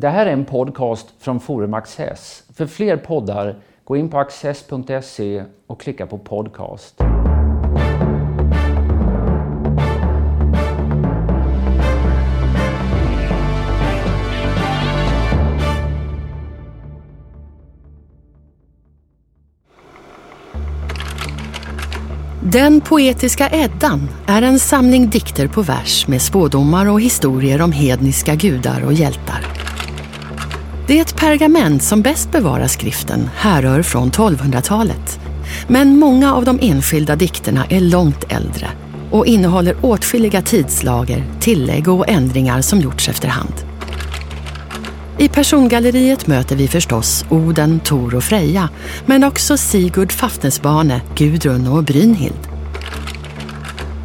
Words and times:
Det 0.00 0.08
här 0.08 0.26
är 0.26 0.32
en 0.32 0.44
podcast 0.44 1.08
från 1.18 1.40
Forum 1.40 1.74
Access. 1.74 2.44
För 2.54 2.66
fler 2.66 2.96
poddar, 2.96 3.56
gå 3.84 3.96
in 3.96 4.10
på 4.10 4.18
access.se 4.18 5.44
och 5.66 5.80
klicka 5.80 6.06
på 6.06 6.18
podcast. 6.18 6.94
Den 22.42 22.80
poetiska 22.80 23.50
Eddan 23.50 24.08
är 24.26 24.42
en 24.42 24.58
samling 24.58 25.10
dikter 25.10 25.48
på 25.48 25.62
vers 25.62 26.08
med 26.08 26.22
spådomar 26.22 26.90
och 26.90 27.00
historier 27.00 27.62
om 27.62 27.72
hedniska 27.72 28.34
gudar 28.34 28.84
och 28.84 28.92
hjältar. 28.92 29.67
Det 30.88 30.98
är 30.98 31.02
ett 31.02 31.16
pergament 31.16 31.82
som 31.82 32.02
bäst 32.02 32.32
bevarar 32.32 32.66
skriften 32.66 33.30
härrör 33.34 33.82
från 33.82 34.10
1200-talet. 34.10 35.20
Men 35.66 35.98
många 35.98 36.34
av 36.34 36.44
de 36.44 36.58
enskilda 36.62 37.16
dikterna 37.16 37.66
är 37.68 37.80
långt 37.80 38.24
äldre 38.28 38.68
och 39.10 39.26
innehåller 39.26 39.76
åtskilliga 39.82 40.42
tidslager, 40.42 41.24
tillägg 41.40 41.88
och 41.88 42.08
ändringar 42.08 42.60
som 42.60 42.80
gjorts 42.80 43.08
efterhand. 43.08 43.52
I 45.18 45.28
persongalleriet 45.28 46.26
möter 46.26 46.56
vi 46.56 46.68
förstås 46.68 47.24
Oden, 47.30 47.80
Tor 47.80 48.14
och 48.14 48.24
Freja, 48.24 48.68
men 49.06 49.24
också 49.24 49.56
Sigurd 49.56 50.12
Fafnesbane, 50.12 51.00
Gudrun 51.16 51.66
och 51.66 51.84
Brynhild. 51.84 52.48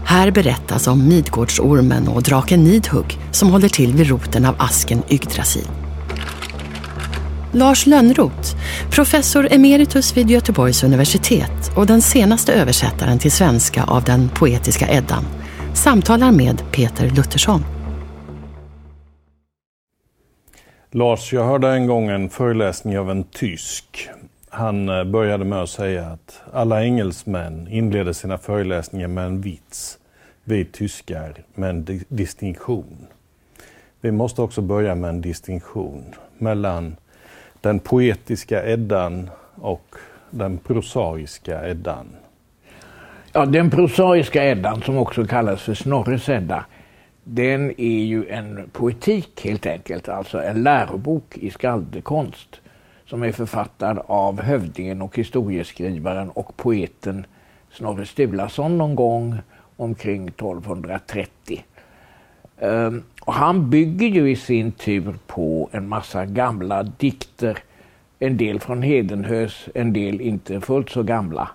Här 0.05 0.31
berättas 0.31 0.87
om 0.87 1.07
Midgårdsormen 1.07 2.07
och 2.07 2.23
draken 2.23 2.63
Nidhugg 2.63 3.19
som 3.31 3.51
håller 3.51 3.69
till 3.69 3.93
vid 3.93 4.07
roten 4.07 4.45
av 4.45 4.55
asken 4.57 5.03
Yggdrasil. 5.09 5.67
Lars 7.55 7.85
Lönnroth, 7.85 8.55
professor 8.91 9.47
emeritus 9.51 10.17
vid 10.17 10.29
Göteborgs 10.29 10.83
universitet 10.83 11.71
och 11.77 11.85
den 11.85 12.01
senaste 12.01 12.53
översättaren 12.53 13.19
till 13.19 13.31
svenska 13.31 13.83
av 13.83 14.03
den 14.03 14.29
poetiska 14.29 14.87
Eddan, 14.89 15.23
samtalar 15.73 16.31
med 16.31 16.63
Peter 16.71 17.09
Luttersson. 17.09 17.63
Lars, 20.91 21.33
jag 21.33 21.45
hörde 21.45 21.69
en 21.69 21.87
gång 21.87 22.09
en 22.09 22.29
föreläsning 22.29 22.99
av 22.99 23.11
en 23.11 23.23
tysk. 23.23 24.09
Han 24.49 24.89
eh, 24.89 25.03
började 25.03 25.45
med 25.45 25.61
att 25.61 25.69
säga 25.69 26.05
att 26.05 26.41
alla 26.53 26.83
engelsmän 26.83 27.67
inleder 27.67 28.13
sina 28.13 28.37
föreläsningar 28.37 29.07
med 29.07 29.25
en 29.25 29.41
vits. 29.41 29.97
Vi 30.43 30.65
tyskar 30.65 31.35
med 31.55 31.69
en 31.69 32.03
distinktion. 32.07 33.07
Vi 34.01 34.11
måste 34.11 34.41
också 34.41 34.61
börja 34.61 34.95
med 34.95 35.09
en 35.09 35.21
distinktion 35.21 36.03
mellan 36.37 36.95
den 37.63 37.79
poetiska 37.79 38.65
Eddan 38.65 39.29
och 39.55 39.95
den 40.29 40.57
prosaiska 40.57 41.69
Eddan. 41.69 42.05
Ja, 43.31 43.45
den 43.45 43.69
prosaiska 43.69 44.45
Eddan, 44.45 44.81
som 44.81 44.97
också 44.97 45.25
kallas 45.25 45.61
för 45.61 45.73
Snorres 45.73 46.29
Edda, 46.29 46.65
den 47.23 47.71
är 47.77 48.03
ju 48.03 48.27
en 48.27 48.69
poetik 48.71 49.45
helt 49.45 49.65
enkelt, 49.65 50.09
alltså 50.09 50.41
en 50.41 50.63
lärobok 50.63 51.37
i 51.37 51.49
skaldekonst 51.49 52.61
som 53.05 53.23
är 53.23 53.31
författad 53.31 53.99
av 54.05 54.41
hövdingen 54.41 55.01
och 55.01 55.17
historieskrivaren 55.17 56.29
och 56.29 56.57
poeten 56.57 57.25
Snorre 57.71 58.05
Sturlason 58.05 58.77
någon 58.77 58.95
gång 58.95 59.37
omkring 59.77 60.27
1230. 60.27 61.65
Ehm, 62.59 63.03
och 63.21 63.33
han 63.33 63.69
bygger 63.69 64.07
ju 64.07 64.31
i 64.31 64.35
sin 64.35 64.71
tur 64.71 65.15
på 65.27 65.69
en 65.71 65.87
massa 65.87 66.25
gamla 66.25 66.83
dikter. 66.83 67.57
En 68.19 68.37
del 68.37 68.59
från 68.59 68.81
Hedenhös, 68.81 69.69
en 69.75 69.93
del 69.93 70.21
inte 70.21 70.61
fullt 70.61 70.89
så 70.89 71.03
gamla. 71.03 71.49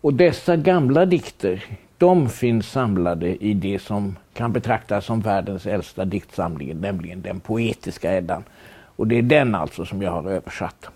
Och 0.00 0.14
dessa 0.14 0.56
gamla 0.56 1.06
dikter, 1.06 1.64
de 1.98 2.28
finns 2.28 2.70
samlade 2.70 3.44
i 3.44 3.54
det 3.54 3.78
som 3.78 4.16
kan 4.34 4.52
betraktas 4.52 5.04
som 5.04 5.20
världens 5.20 5.66
äldsta 5.66 6.04
diktsamling, 6.04 6.80
nämligen 6.80 7.22
den 7.22 7.40
poetiska 7.40 8.16
Eddan. 8.16 8.44
Och 8.96 9.06
det 9.06 9.18
är 9.18 9.22
den 9.22 9.54
alltså 9.54 9.84
som 9.84 10.02
jag 10.02 10.10
har 10.10 10.30
översatt. 10.30 10.88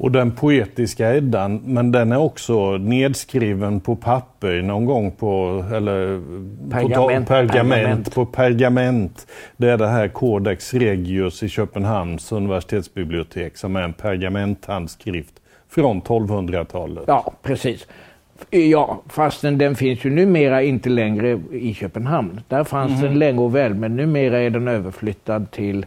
Och 0.00 0.12
den 0.12 0.30
poetiska 0.30 1.14
Eddan, 1.14 1.60
men 1.64 1.92
den 1.92 2.12
är 2.12 2.18
också 2.18 2.76
nedskriven 2.76 3.80
på 3.80 3.96
papper 3.96 4.62
någon 4.62 4.84
gång 4.84 5.10
på, 5.10 5.64
eller 5.74 6.22
pergament, 6.70 7.28
på 7.28 7.34
pergament, 7.34 7.70
pergament. 7.70 8.14
på 8.14 8.26
pergament. 8.26 9.26
Det 9.56 9.70
är 9.70 9.78
det 9.78 9.88
här 9.88 10.08
Codex 10.08 10.74
Regius 10.74 11.42
i 11.42 11.48
Köpenhamns 11.48 12.32
universitetsbibliotek 12.32 13.56
som 13.56 13.76
är 13.76 13.82
en 13.82 13.92
pergamenthandskrift 13.92 15.34
från 15.68 16.02
1200-talet. 16.02 17.04
Ja, 17.06 17.32
precis. 17.42 17.86
Ja, 18.50 19.02
fastän 19.08 19.58
den 19.58 19.76
finns 19.76 20.04
ju 20.04 20.10
numera 20.10 20.62
inte 20.62 20.88
längre 20.88 21.40
i 21.52 21.74
Köpenhamn. 21.74 22.40
Där 22.48 22.64
fanns 22.64 22.92
mm. 22.92 23.02
den 23.02 23.18
länge 23.18 23.40
och 23.40 23.54
väl, 23.54 23.74
men 23.74 23.96
numera 23.96 24.38
är 24.38 24.50
den 24.50 24.68
överflyttad 24.68 25.50
till, 25.50 25.86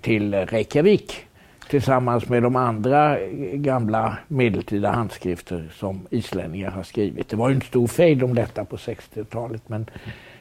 till 0.00 0.34
Reykjavik 0.34 1.26
tillsammans 1.70 2.28
med 2.28 2.42
de 2.42 2.56
andra 2.56 3.18
gamla 3.52 4.16
medeltida 4.28 4.90
handskrifter 4.90 5.68
som 5.74 6.06
islänningar 6.10 6.70
har 6.70 6.82
skrivit. 6.82 7.28
Det 7.28 7.36
var 7.36 7.48
ju 7.48 7.54
en 7.54 7.60
stor 7.60 7.86
fejd 7.86 8.22
om 8.22 8.34
detta 8.34 8.64
på 8.64 8.76
60-talet 8.76 9.62
men 9.66 9.86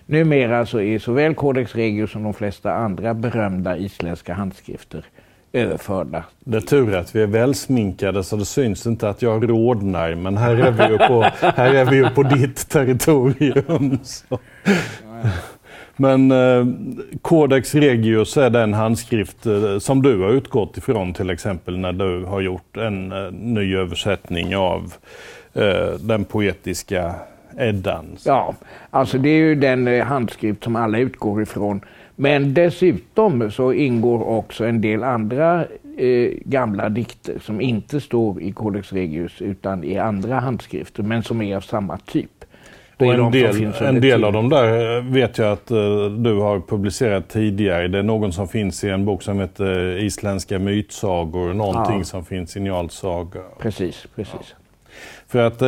numera 0.06 0.66
så 0.66 0.80
är 0.80 1.00
såväl 1.00 1.36
Codex 1.36 1.76
Regius 1.76 2.12
som 2.12 2.24
de 2.24 2.34
flesta 2.34 2.74
andra 2.74 3.14
berömda 3.14 3.78
isländska 3.78 4.34
handskrifter 4.34 5.06
överförda. 5.54 6.24
Det 6.40 6.58
är 6.58 6.62
tur 6.62 6.96
att 6.96 7.16
vi 7.16 7.22
är 7.22 7.28
välsminkade 7.28 8.24
så 8.24 8.36
det 8.36 8.46
syns 8.46 8.88
inte 8.88 9.10
att 9.10 9.22
jag 9.22 9.50
rodnar 9.50 10.16
men 10.16 10.38
här 10.38 10.56
är 10.56 10.72
vi 10.72 10.84
ju 10.94 10.98
på, 10.98 11.22
här 11.42 11.74
är 11.74 11.86
vi 11.86 11.96
ju 11.96 12.10
på 12.10 12.24
ditt 12.24 12.70
territorium. 12.70 14.00
Så. 14.04 14.40
Men 16.00 16.32
eh, 16.32 16.66
Codex 17.22 17.76
Regius 17.76 18.38
är 18.38 18.50
den 18.50 18.74
handskrift 18.74 19.46
eh, 19.46 19.80
som 19.80 20.02
du 20.02 20.22
har 20.22 20.30
utgått 20.30 20.78
ifrån 20.78 21.14
till 21.14 21.30
exempel 21.30 21.78
när 21.78 21.94
du 21.94 22.26
har 22.26 22.42
gjort 22.42 22.78
en 22.78 23.12
eh, 23.12 23.32
ny 23.32 23.76
översättning 23.76 24.56
av 24.56 24.94
eh, 25.54 25.94
den 26.00 26.26
poetiska 26.26 27.16
Eddan. 27.58 28.06
Ja, 28.26 28.56
alltså 28.90 29.18
det 29.18 29.30
är 29.30 29.38
ju 29.38 29.56
den 29.56 29.88
eh, 29.88 30.06
handskrift 30.06 30.64
som 30.64 30.76
alla 30.76 30.98
utgår 30.98 31.42
ifrån. 31.42 31.82
Men 32.16 32.54
dessutom 32.54 33.52
så 33.52 33.74
ingår 33.74 34.24
också 34.24 34.66
en 34.66 34.82
del 34.82 35.04
andra 35.04 35.66
eh, 35.98 36.32
gamla 36.46 36.90
dikter 36.90 37.40
som 37.40 37.62
inte 37.62 38.02
står 38.02 38.42
i 38.42 38.52
Codex 38.52 38.94
Regius 38.94 39.42
utan 39.42 39.84
i 39.84 39.98
andra 39.98 40.40
handskrifter 40.40 41.04
men 41.04 41.24
som 41.24 41.42
är 41.42 41.56
av 41.56 41.62
samma 41.62 41.98
typ. 41.98 42.39
Och 43.00 43.14
en 43.14 43.32
del, 43.32 43.74
en 43.82 44.02
del 44.02 44.24
av 44.24 44.34
dem 44.34 44.50
där 44.50 44.98
eh, 44.98 45.04
vet 45.04 45.38
jag 45.38 45.52
att 45.52 45.72
uh, 45.72 46.10
du 46.10 46.40
har 46.40 46.60
publicerat 46.60 47.30
tidigare. 47.30 47.88
Det 47.88 48.00
är 48.00 48.04
någon 48.04 48.34
som 48.34 48.48
finns 48.48 48.84
i 48.84 48.90
en 48.90 49.06
bok 49.06 49.24
som 49.24 49.40
heter 49.40 49.98
Isländska 49.98 50.60
mytsagor, 50.60 51.54
någonting 51.54 51.98
ja. 51.98 52.04
som 52.04 52.26
finns 52.26 52.58
i 52.58 52.60
Njals 52.60 52.94
saga. 52.94 53.42
Precis, 53.60 54.08
precis. 54.16 54.34
Ja. 54.34 54.56
För 55.28 55.40
att 55.40 55.60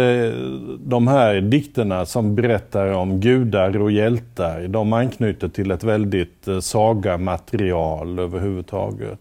de 0.79 1.07
här 1.07 1.41
dikterna 1.41 2.05
som 2.05 2.35
berättar 2.35 2.91
om 2.91 3.19
gudar 3.19 3.81
och 3.81 3.91
hjältar, 3.91 4.67
de 4.67 4.93
anknyter 4.93 5.47
till 5.47 5.71
ett 5.71 5.83
väldigt 5.83 6.47
sagamaterial 6.61 8.19
överhuvudtaget. 8.19 9.19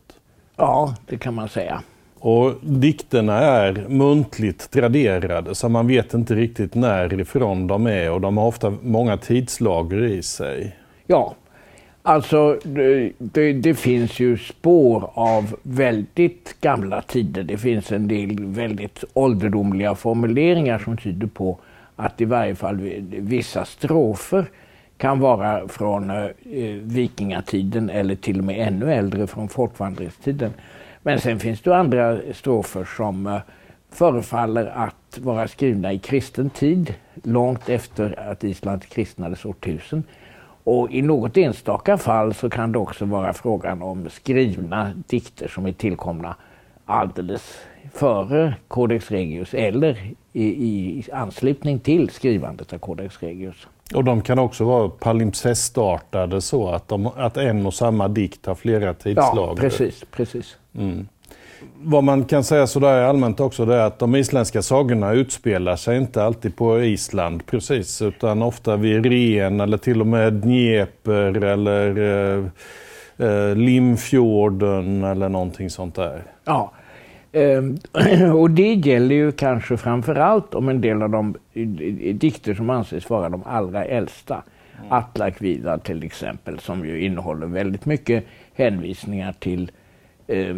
Ja, 0.57 0.95
det 1.07 1.19
kan 1.19 1.35
man 1.35 1.49
säga. 1.49 1.83
Och 2.21 2.55
dikterna 2.61 3.39
är 3.39 3.87
muntligt 3.89 4.71
traderade 4.71 5.55
så 5.55 5.69
man 5.69 5.87
vet 5.87 6.15
inte 6.15 6.35
riktigt 6.35 6.75
närifrån 6.75 7.67
de 7.67 7.87
är 7.87 8.11
och 8.11 8.21
de 8.21 8.37
har 8.37 8.47
ofta 8.47 8.75
många 8.83 9.17
tidslager 9.17 10.05
i 10.05 10.23
sig. 10.23 10.77
Ja, 11.07 11.35
alltså 12.03 12.59
det, 12.63 13.13
det, 13.19 13.53
det, 13.53 13.75
finns 13.75 14.21
ju 14.21 14.39
spår 14.39 15.11
av 15.15 15.57
väldigt 15.63 16.61
gamla 16.61 17.03
tider. 17.03 17.43
Det 17.43 17.59
finns 17.59 17.93
en 17.93 18.09
del 18.09 18.45
väldigt 18.45 19.05
ålderdomliga 19.13 19.95
formuleringar 19.95 20.79
som 20.79 20.97
tyder 20.97 21.27
på 21.27 21.59
att 21.97 22.21
i 22.21 22.25
varje 22.25 22.55
fall 22.55 22.77
vissa 23.11 23.65
strofer 23.65 24.45
kan 24.97 25.21
vara 25.21 25.69
från 25.69 26.11
eh, 26.11 26.27
vikingatiden 26.83 27.91
eller 27.91 28.15
till 28.15 28.39
och 28.39 28.45
med 28.45 28.69
ännu 28.69 28.93
äldre 28.93 29.27
från 29.27 29.49
folkvandringstiden. 29.49 30.53
Men 31.03 31.21
sen 31.21 31.41
finns 31.41 31.61
det 31.61 31.77
andra 31.77 32.19
strofer 32.33 32.85
som 32.97 33.27
eh, 33.27 33.41
förefaller 33.91 34.67
att 34.67 35.19
vara 35.19 35.49
skrivna 35.49 35.93
i 35.93 35.99
kristen 35.99 36.51
tid, 36.51 36.95
långt 37.23 37.69
efter 37.69 38.31
att 38.31 38.45
Island 38.45 38.85
kristnades 38.85 39.45
år 39.45 39.55
1000. 39.61 40.05
Och 40.65 40.91
i 40.91 41.03
något 41.03 41.37
enstaka 41.37 41.99
fall 41.99 42.35
så 42.35 42.51
kan 42.51 42.73
det 42.73 42.79
också 42.79 43.05
vara 43.05 43.33
frågan 43.33 43.83
om 43.83 44.11
skrivna 44.11 44.93
dikter 45.07 45.49
som 45.49 45.67
är 45.67 45.73
tillkomna 45.73 46.37
alldeles 46.85 47.59
före 47.93 48.55
Codex 48.69 49.11
Regius 49.11 49.55
eller 49.55 49.99
i, 50.33 50.45
i 50.45 51.05
anslutning 51.13 51.79
till 51.79 52.11
skrivandet 52.11 52.73
av 52.73 52.79
Codex 52.79 53.23
Regius. 53.23 53.67
Och 53.95 54.05
de 54.05 54.23
kan 54.23 54.39
också 54.39 54.65
vara 54.65 54.89
palimpsestartade 54.89 56.41
så 56.41 56.69
att, 56.69 56.89
de, 56.89 57.07
att 57.07 57.37
en 57.37 57.67
och 57.67 57.75
samma 57.75 58.09
dikt 58.09 58.47
har 58.47 58.55
flera 58.55 58.95
tidslager. 58.95 59.41
Ja, 59.41 59.55
precis. 59.57 60.05
precis. 60.11 60.57
Mm. 60.79 61.09
Vad 61.83 62.05
man 62.05 62.25
kan 62.25 62.45
säga 62.45 62.67
sådär 62.67 63.03
allmänt 63.03 63.41
också 63.41 63.65
det 63.65 63.75
är 63.75 63.87
att 63.87 63.99
de 63.99 64.17
isländska 64.17 64.63
sagorna 64.63 65.13
utspelar 65.13 65.77
sig 65.77 65.97
inte 65.97 66.25
alltid 66.25 66.57
på 66.57 66.81
Island 66.83 67.47
precis 67.47 68.03
utan 68.03 68.43
ofta 68.43 68.77
vid 68.77 69.07
Ren 69.07 69.61
eller 69.61 69.79
till 69.79 70.01
och 70.01 70.07
med 70.07 70.33
Dnieper 70.33 71.45
eller 71.45 71.99
eh, 71.99 72.45
eh, 73.29 73.57
Limfjorden 73.57 75.05
eller 75.05 75.29
någonting 75.29 75.71
sånt 75.71 75.95
där. 75.95 76.23
Ja, 76.45 76.73
och 78.35 78.51
det 78.51 78.75
gäller 78.75 79.15
ju 79.15 79.33
kanske 79.33 79.77
framför 79.77 80.15
allt 80.15 80.55
om 80.55 80.69
en 80.69 80.81
del 80.81 81.03
av 81.03 81.11
de 81.11 81.37
dikter 82.13 82.55
som 82.55 82.71
anses 82.71 83.11
vara 83.11 83.29
de 83.29 83.43
allra 83.47 83.85
äldsta. 83.85 84.43
Mm. 84.79 84.93
Atlakvida 84.93 85.79
till 85.79 86.03
exempel 86.03 86.59
som 86.59 86.85
ju 86.85 87.05
innehåller 87.05 87.47
väldigt 87.47 87.87
mycket 87.87 88.25
hänvisningar 88.55 89.35
till 89.39 89.71
eh, 90.27 90.57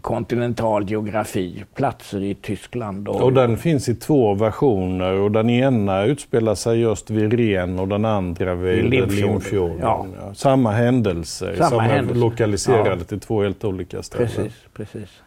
kontinental 0.00 0.90
geografi, 0.90 1.64
platser 1.74 2.22
i 2.22 2.34
Tyskland. 2.34 3.08
Och... 3.08 3.22
och 3.22 3.32
den 3.32 3.56
finns 3.56 3.88
i 3.88 3.94
två 3.94 4.34
versioner 4.34 5.12
och 5.12 5.30
den 5.30 5.50
ena 5.50 6.04
utspelar 6.04 6.54
sig 6.54 6.80
just 6.80 7.10
vid 7.10 7.32
Ren 7.32 7.78
och 7.78 7.88
den 7.88 8.04
andra 8.04 8.54
vid 8.54 8.84
Limfjorden. 8.84 9.78
Ja. 9.80 10.06
Samma 10.34 10.72
händelser 10.72 11.54
Samma 11.56 11.70
som 11.70 11.80
händelse. 11.80 12.18
är 12.18 12.20
lokaliserade 12.20 12.90
ja. 12.98 13.04
till 13.04 13.20
två 13.20 13.42
helt 13.42 13.64
olika 13.64 14.02
ställen. 14.02 14.28
Precis, 14.28 14.54
precis. 14.74 15.22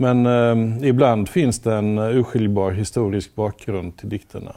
Men 0.00 0.26
eh, 0.26 0.88
ibland 0.88 1.28
finns 1.28 1.60
det 1.60 1.74
en 1.74 1.98
urskiljbar 1.98 2.70
historisk 2.70 3.34
bakgrund 3.34 3.96
till 3.96 4.08
dikterna. 4.08 4.52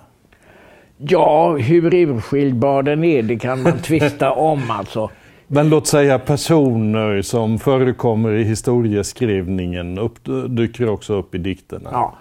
Ja, 0.97 1.55
hur 1.55 1.93
urskiljbar 1.93 2.83
den 2.83 3.03
är 3.03 3.23
det 3.23 3.39
kan 3.39 3.63
man 3.63 3.79
tvista 3.79 4.31
om 4.35 4.71
alltså. 4.71 5.09
Men 5.47 5.69
låt 5.69 5.88
säga 5.88 6.19
personer 6.19 7.21
som 7.21 7.59
förekommer 7.59 8.31
i 8.31 8.43
historieskrivningen 8.43 9.99
upp, 9.99 10.19
dyker 10.49 10.89
också 10.89 11.13
upp 11.13 11.35
i 11.35 11.38
dikterna. 11.38 11.89
Ja. 11.91 12.13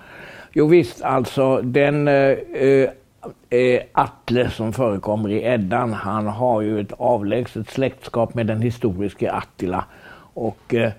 Jo 0.52 0.66
visst, 0.66 1.02
alltså 1.02 1.60
den 1.62 2.08
eh, 2.08 2.36
eh, 3.50 3.80
Atle 3.92 4.50
som 4.50 4.72
förekommer 4.72 5.30
i 5.30 5.44
Eddan, 5.44 5.92
han 5.92 6.26
har 6.26 6.60
ju 6.60 6.80
ett 6.80 6.92
avlägset 6.98 7.70
släktskap 7.70 8.34
med 8.34 8.46
den 8.46 8.60
historiske 8.60 9.32
Attila. 9.32 9.84
Och 10.34 10.74
eh, 10.74 10.84
eh 10.84 10.92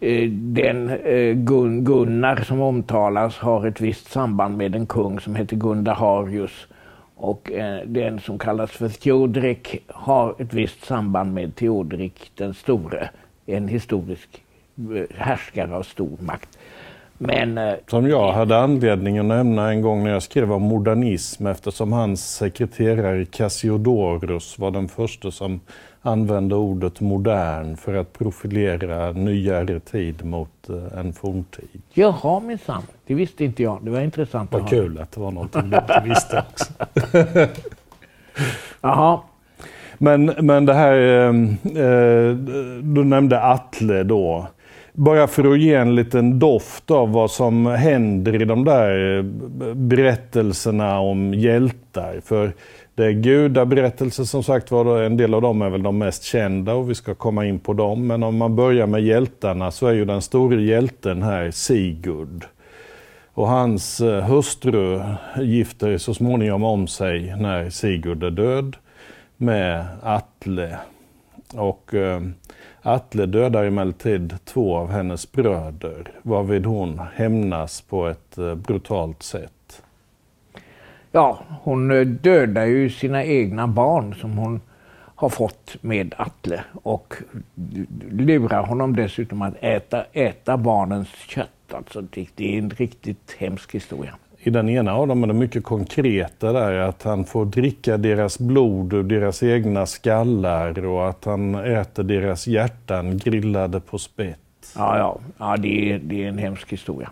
Eh, 0.00 0.30
den 0.30 0.90
eh, 0.90 1.34
Gun 1.34 1.84
Gunnar 1.84 2.36
som 2.36 2.60
omtalas 2.60 3.38
har 3.38 3.66
ett 3.66 3.80
visst 3.80 4.10
samband 4.10 4.56
med 4.56 4.74
en 4.74 4.86
kung 4.86 5.20
som 5.20 5.34
heter 5.34 5.56
Gundaharius. 5.56 6.66
Och 7.16 7.52
eh, 7.52 7.80
den 7.86 8.20
som 8.20 8.38
kallas 8.38 8.70
för 8.70 8.88
Theodrik 8.88 9.84
har 9.86 10.34
ett 10.38 10.54
visst 10.54 10.84
samband 10.84 11.34
med 11.34 11.56
Theodrik 11.56 12.30
den 12.34 12.54
store, 12.54 13.10
en 13.46 13.68
historisk 13.68 14.42
härskare 15.14 15.76
av 15.76 15.82
stor 15.82 16.16
makt. 16.20 16.58
Men, 17.20 17.76
som 17.86 18.08
jag 18.08 18.32
hade 18.32 18.58
anledning 18.58 19.18
att 19.18 19.24
nämna 19.24 19.70
en 19.70 19.82
gång 19.82 20.04
när 20.04 20.10
jag 20.10 20.22
skrev 20.22 20.52
om 20.52 20.62
modernism 20.62 21.46
eftersom 21.46 21.92
hans 21.92 22.34
sekreterare 22.34 23.24
Cassiodorus 23.24 24.58
var 24.58 24.70
den 24.70 24.88
första 24.88 25.30
som 25.30 25.60
använde 26.08 26.54
ordet 26.54 27.00
modern 27.00 27.76
för 27.76 27.94
att 27.94 28.12
profilera 28.12 29.12
nyare 29.12 29.80
tid 29.80 30.24
mot 30.24 30.68
eh, 30.68 30.98
en 30.98 31.12
forntid. 31.12 31.82
Jaha 31.92 32.40
minsann, 32.40 32.82
det 33.06 33.14
visste 33.14 33.44
inte 33.44 33.62
jag. 33.62 33.78
Det 33.82 33.90
var 33.90 34.00
intressant 34.00 34.52
Vad 34.52 34.68
kul 34.68 34.98
att 34.98 35.12
det 35.12 35.20
var 35.20 35.30
någonting 35.30 35.70
du 35.70 35.76
inte 35.76 36.02
visste 36.04 36.44
också. 36.50 36.72
Jaha. 38.80 39.20
Men, 39.98 40.24
men 40.40 40.66
det 40.66 40.74
här, 40.74 40.94
eh, 40.94 41.28
eh, 41.84 42.34
du 42.82 43.04
nämnde 43.04 43.42
Atle 43.42 44.02
då. 44.02 44.46
Bara 44.92 45.26
för 45.26 45.52
att 45.52 45.58
ge 45.58 45.74
en 45.74 45.94
liten 45.94 46.38
doft 46.38 46.90
av 46.90 47.12
vad 47.12 47.30
som 47.30 47.66
händer 47.66 48.42
i 48.42 48.44
de 48.44 48.64
där 48.64 49.22
berättelserna 49.74 50.98
om 50.98 51.34
hjältar. 51.34 52.20
För 52.24 52.52
det 52.98 53.06
är 53.06 53.12
gudaberättelser 53.12 54.24
som 54.24 54.42
sagt 54.42 54.70
var, 54.70 55.02
en 55.02 55.16
del 55.16 55.34
av 55.34 55.42
dem 55.42 55.62
är 55.62 55.70
väl 55.70 55.82
de 55.82 55.98
mest 55.98 56.22
kända 56.22 56.74
och 56.74 56.90
vi 56.90 56.94
ska 56.94 57.14
komma 57.14 57.46
in 57.46 57.58
på 57.58 57.72
dem. 57.72 58.06
Men 58.06 58.22
om 58.22 58.36
man 58.36 58.56
börjar 58.56 58.86
med 58.86 59.02
hjältarna 59.02 59.70
så 59.70 59.86
är 59.86 59.92
ju 59.92 60.04
den 60.04 60.22
stora 60.22 60.60
hjälten 60.60 61.22
här 61.22 61.50
Sigurd. 61.50 62.44
Och 63.34 63.48
hans 63.48 64.00
eh, 64.00 64.24
hustru 64.24 65.00
gifter 65.40 65.98
så 65.98 66.14
småningom 66.14 66.64
om 66.64 66.86
sig 66.86 67.36
när 67.36 67.70
Sigurd 67.70 68.22
är 68.22 68.30
död 68.30 68.76
med 69.36 69.86
Atle. 70.02 70.78
Och 71.54 71.94
eh, 71.94 72.20
Atle 72.82 73.26
dödar 73.26 73.64
emellertid 73.64 74.34
två 74.44 74.76
av 74.76 74.90
hennes 74.90 75.32
bröder 75.32 76.12
varvid 76.22 76.66
hon 76.66 77.00
hämnas 77.14 77.80
på 77.80 78.06
ett 78.06 78.38
eh, 78.38 78.54
brutalt 78.54 79.22
sätt. 79.22 79.57
Ja, 81.12 81.38
hon 81.62 81.90
eh, 81.90 82.00
dödar 82.00 82.64
ju 82.64 82.90
sina 82.90 83.24
egna 83.24 83.66
barn 83.66 84.14
som 84.14 84.38
hon 84.38 84.60
har 85.14 85.28
fått 85.28 85.76
med 85.80 86.14
Atle 86.16 86.60
och 86.82 87.14
lurar 88.10 88.62
honom 88.62 88.96
dessutom 88.96 89.42
att 89.42 89.54
äta, 89.60 90.04
äta 90.12 90.56
barnens 90.56 91.08
kött. 91.08 91.48
Alltså 91.72 92.00
det 92.00 92.28
är 92.38 92.58
en 92.58 92.70
riktigt 92.70 93.36
hemsk 93.38 93.74
historia. 93.74 94.14
I 94.38 94.50
den 94.50 94.68
ena 94.68 94.94
av 94.94 95.08
dem 95.08 95.22
är 95.22 95.26
det 95.26 95.34
mycket 95.34 95.64
konkreta 95.64 96.52
där, 96.52 96.72
att 96.72 97.02
han 97.02 97.24
får 97.24 97.44
dricka 97.44 97.96
deras 97.96 98.38
blod 98.38 98.92
ur 98.92 99.02
deras 99.02 99.42
egna 99.42 99.86
skallar 99.86 100.84
och 100.84 101.08
att 101.08 101.24
han 101.24 101.54
äter 101.54 102.02
deras 102.02 102.46
hjärtan 102.46 103.18
grillade 103.18 103.80
på 103.80 103.98
spett. 103.98 104.38
Ja, 104.76 104.98
ja, 104.98 105.18
ja 105.38 105.56
det, 105.56 105.92
är, 105.92 105.98
det 105.98 106.24
är 106.24 106.28
en 106.28 106.38
hemsk 106.38 106.72
historia. 106.72 107.10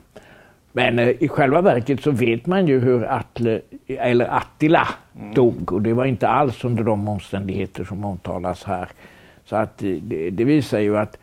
Men 0.76 0.98
eh, 0.98 1.08
i 1.08 1.28
själva 1.28 1.60
verket 1.60 2.02
så 2.02 2.10
vet 2.10 2.46
man 2.46 2.66
ju 2.66 2.80
hur 2.80 3.04
Atle, 3.04 3.60
eller 3.86 4.36
Attila 4.36 4.88
mm. 5.18 5.34
dog 5.34 5.72
och 5.72 5.82
det 5.82 5.92
var 5.92 6.04
inte 6.04 6.28
alls 6.28 6.64
under 6.64 6.84
de 6.84 7.08
omständigheter 7.08 7.84
som 7.84 8.04
omtalas 8.04 8.64
här. 8.64 8.88
Så 9.44 9.56
att 9.56 9.82
eh, 9.82 9.90
det, 9.90 10.30
det 10.30 10.44
visar 10.44 10.78
ju 10.78 10.98
att 10.98 11.18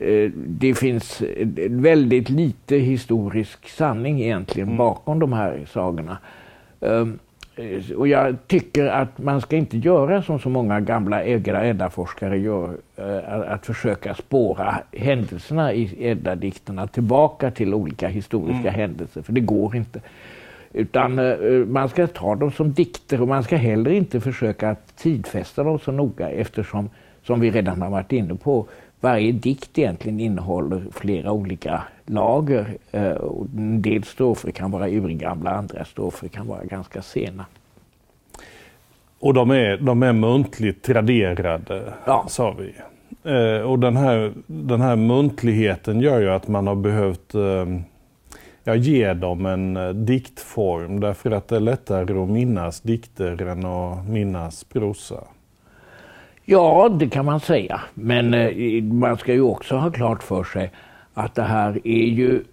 eh, 0.00 0.30
det 0.34 0.74
finns 0.74 1.22
väldigt 1.68 2.30
lite 2.30 2.76
historisk 2.76 3.68
sanning 3.68 4.22
egentligen 4.22 4.68
mm. 4.68 4.78
bakom 4.78 5.18
de 5.18 5.32
här 5.32 5.66
sagorna. 5.72 6.18
Eh, 7.56 7.96
och 7.96 8.08
jag 8.08 8.36
tycker 8.46 8.86
att 8.86 9.18
man 9.18 9.40
ska 9.40 9.56
inte 9.56 9.78
göra 9.78 10.22
som 10.22 10.38
så 10.38 10.48
många 10.48 10.80
gamla 10.80 11.24
Edda-forskare 11.24 12.38
gör, 12.38 12.76
eh, 12.96 13.52
att 13.52 13.66
försöka 13.66 14.14
spåra 14.14 14.78
händelserna 14.92 15.72
i 15.72 16.08
Edda-dikterna 16.08 16.86
tillbaka 16.86 17.50
till 17.50 17.74
olika 17.74 18.08
historiska 18.08 18.68
mm. 18.68 18.74
händelser, 18.74 19.22
för 19.22 19.32
det 19.32 19.40
går 19.40 19.76
inte. 19.76 20.00
Utan 20.72 21.18
eh, 21.18 21.36
man 21.66 21.88
ska 21.88 22.06
ta 22.06 22.34
dem 22.34 22.50
som 22.50 22.72
dikter 22.72 23.20
och 23.20 23.28
man 23.28 23.42
ska 23.42 23.56
heller 23.56 23.90
inte 23.90 24.20
försöka 24.20 24.76
tidfästa 24.96 25.62
dem 25.62 25.78
så 25.78 25.92
noga 25.92 26.30
eftersom, 26.30 26.90
som 27.22 27.40
vi 27.40 27.50
redan 27.50 27.82
har 27.82 27.90
varit 27.90 28.12
inne 28.12 28.34
på, 28.34 28.66
varje 29.04 29.32
dikt 29.32 29.78
egentligen 29.78 30.20
innehåller 30.20 30.82
flera 30.92 31.32
olika 31.32 31.82
lager. 32.06 32.76
Eh, 32.92 33.16
en 33.56 33.82
del 33.82 34.04
strofer 34.04 34.50
kan 34.50 34.70
vara 34.70 34.88
urgamla, 34.88 35.50
andra 35.50 35.84
strofer 35.84 36.28
kan 36.28 36.46
vara 36.46 36.64
ganska 36.64 37.02
sena. 37.02 37.46
Och 39.18 39.34
de 39.34 39.50
är, 39.50 39.76
de 39.76 40.02
är 40.02 40.12
muntligt 40.12 40.82
traderade, 40.82 41.92
ja. 42.04 42.24
sa 42.28 42.56
vi. 42.58 42.74
Eh, 43.30 43.60
och 43.60 43.78
den 43.78 43.96
här, 43.96 44.32
den 44.46 44.80
här 44.80 44.96
muntligheten 44.96 46.00
gör 46.00 46.20
ju 46.20 46.30
att 46.30 46.48
man 46.48 46.66
har 46.66 46.74
behövt 46.74 47.34
eh, 47.34 47.66
ja, 48.64 48.74
ge 48.74 49.14
dem 49.14 49.46
en 49.46 49.78
diktform 50.06 51.00
därför 51.00 51.30
att 51.30 51.48
det 51.48 51.56
är 51.56 51.60
lättare 51.60 52.22
att 52.22 52.28
minnas 52.28 52.80
dikter 52.80 53.42
än 53.42 53.64
att 53.64 54.08
minnas 54.08 54.64
prosa. 54.64 55.24
Ja, 56.44 56.88
det 56.88 57.08
kan 57.08 57.24
man 57.24 57.40
säga. 57.40 57.80
Men 57.94 58.34
eh, 58.34 58.82
man 58.82 59.16
ska 59.18 59.32
ju 59.32 59.40
också 59.40 59.76
ha 59.76 59.90
klart 59.90 60.22
för 60.22 60.44
sig 60.44 60.70
att 61.14 61.34
det 61.34 61.42
här 61.42 61.80
är 61.84 62.06
ju 62.06 62.44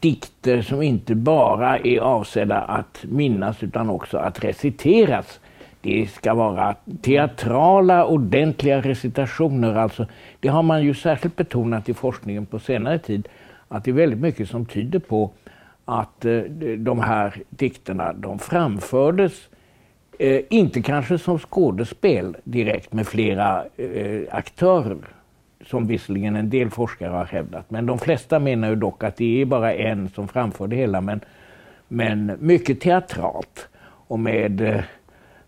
dikter 0.00 0.62
som 0.62 0.82
inte 0.82 1.14
bara 1.14 1.78
är 1.78 1.98
avsedda 1.98 2.58
att 2.58 3.04
minnas 3.08 3.62
utan 3.62 3.90
också 3.90 4.18
att 4.18 4.44
reciteras. 4.44 5.40
Det 5.80 6.10
ska 6.10 6.34
vara 6.34 6.74
teatrala, 7.02 8.06
ordentliga 8.06 8.80
recitationer. 8.80 9.74
Alltså, 9.74 10.06
det 10.40 10.48
har 10.48 10.62
man 10.62 10.84
ju 10.84 10.94
särskilt 10.94 11.36
betonat 11.36 11.88
i 11.88 11.94
forskningen 11.94 12.46
på 12.46 12.58
senare 12.58 12.98
tid. 12.98 13.28
Att 13.68 13.84
det 13.84 13.90
är 13.90 13.94
väldigt 13.94 14.20
mycket 14.20 14.48
som 14.48 14.66
tyder 14.66 14.98
på 14.98 15.30
att 15.84 16.24
eh, 16.24 16.38
de 16.78 17.00
här 17.00 17.34
dikterna 17.50 18.12
de 18.12 18.38
framfördes 18.38 19.32
Eh, 20.22 20.40
inte 20.48 20.82
kanske 20.82 21.18
som 21.18 21.38
skådespel 21.38 22.36
direkt 22.44 22.92
med 22.92 23.06
flera 23.06 23.64
eh, 23.76 24.22
aktörer, 24.30 24.98
som 25.66 25.86
visserligen 25.86 26.36
en 26.36 26.50
del 26.50 26.70
forskare 26.70 27.10
har 27.10 27.24
hävdat. 27.24 27.70
Men 27.70 27.86
de 27.86 27.98
flesta 27.98 28.38
menar 28.38 28.68
ju 28.68 28.76
dock 28.76 29.04
att 29.04 29.16
det 29.16 29.40
är 29.40 29.44
bara 29.44 29.74
en 29.74 30.08
som 30.08 30.28
framför 30.28 30.66
det 30.66 30.76
hela. 30.76 31.00
Men, 31.00 31.20
men 31.88 32.36
mycket 32.40 32.80
teatralt 32.80 33.68
och 34.08 34.18
med 34.18 34.60
eh, 34.60 34.76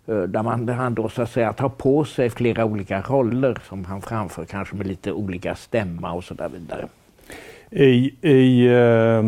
eh 0.07 0.23
där, 0.23 0.43
man, 0.43 0.66
där 0.66 0.75
han 0.75 0.95
då 0.95 1.09
så 1.09 1.23
att 1.23 1.31
säga 1.31 1.52
tar 1.52 1.69
på 1.69 2.04
sig 2.04 2.31
flera 2.31 2.64
olika 2.64 3.00
roller 3.00 3.59
som 3.69 3.85
han 3.85 4.02
framför, 4.02 4.45
kanske 4.45 4.76
med 4.76 4.87
lite 4.87 5.12
olika 5.12 5.54
stämma 5.54 6.12
och 6.12 6.25
så 6.25 6.35
där 6.35 6.49
vidare. 6.49 6.88
I, 7.76 8.14
i 8.23 8.66
eh, 8.66 9.23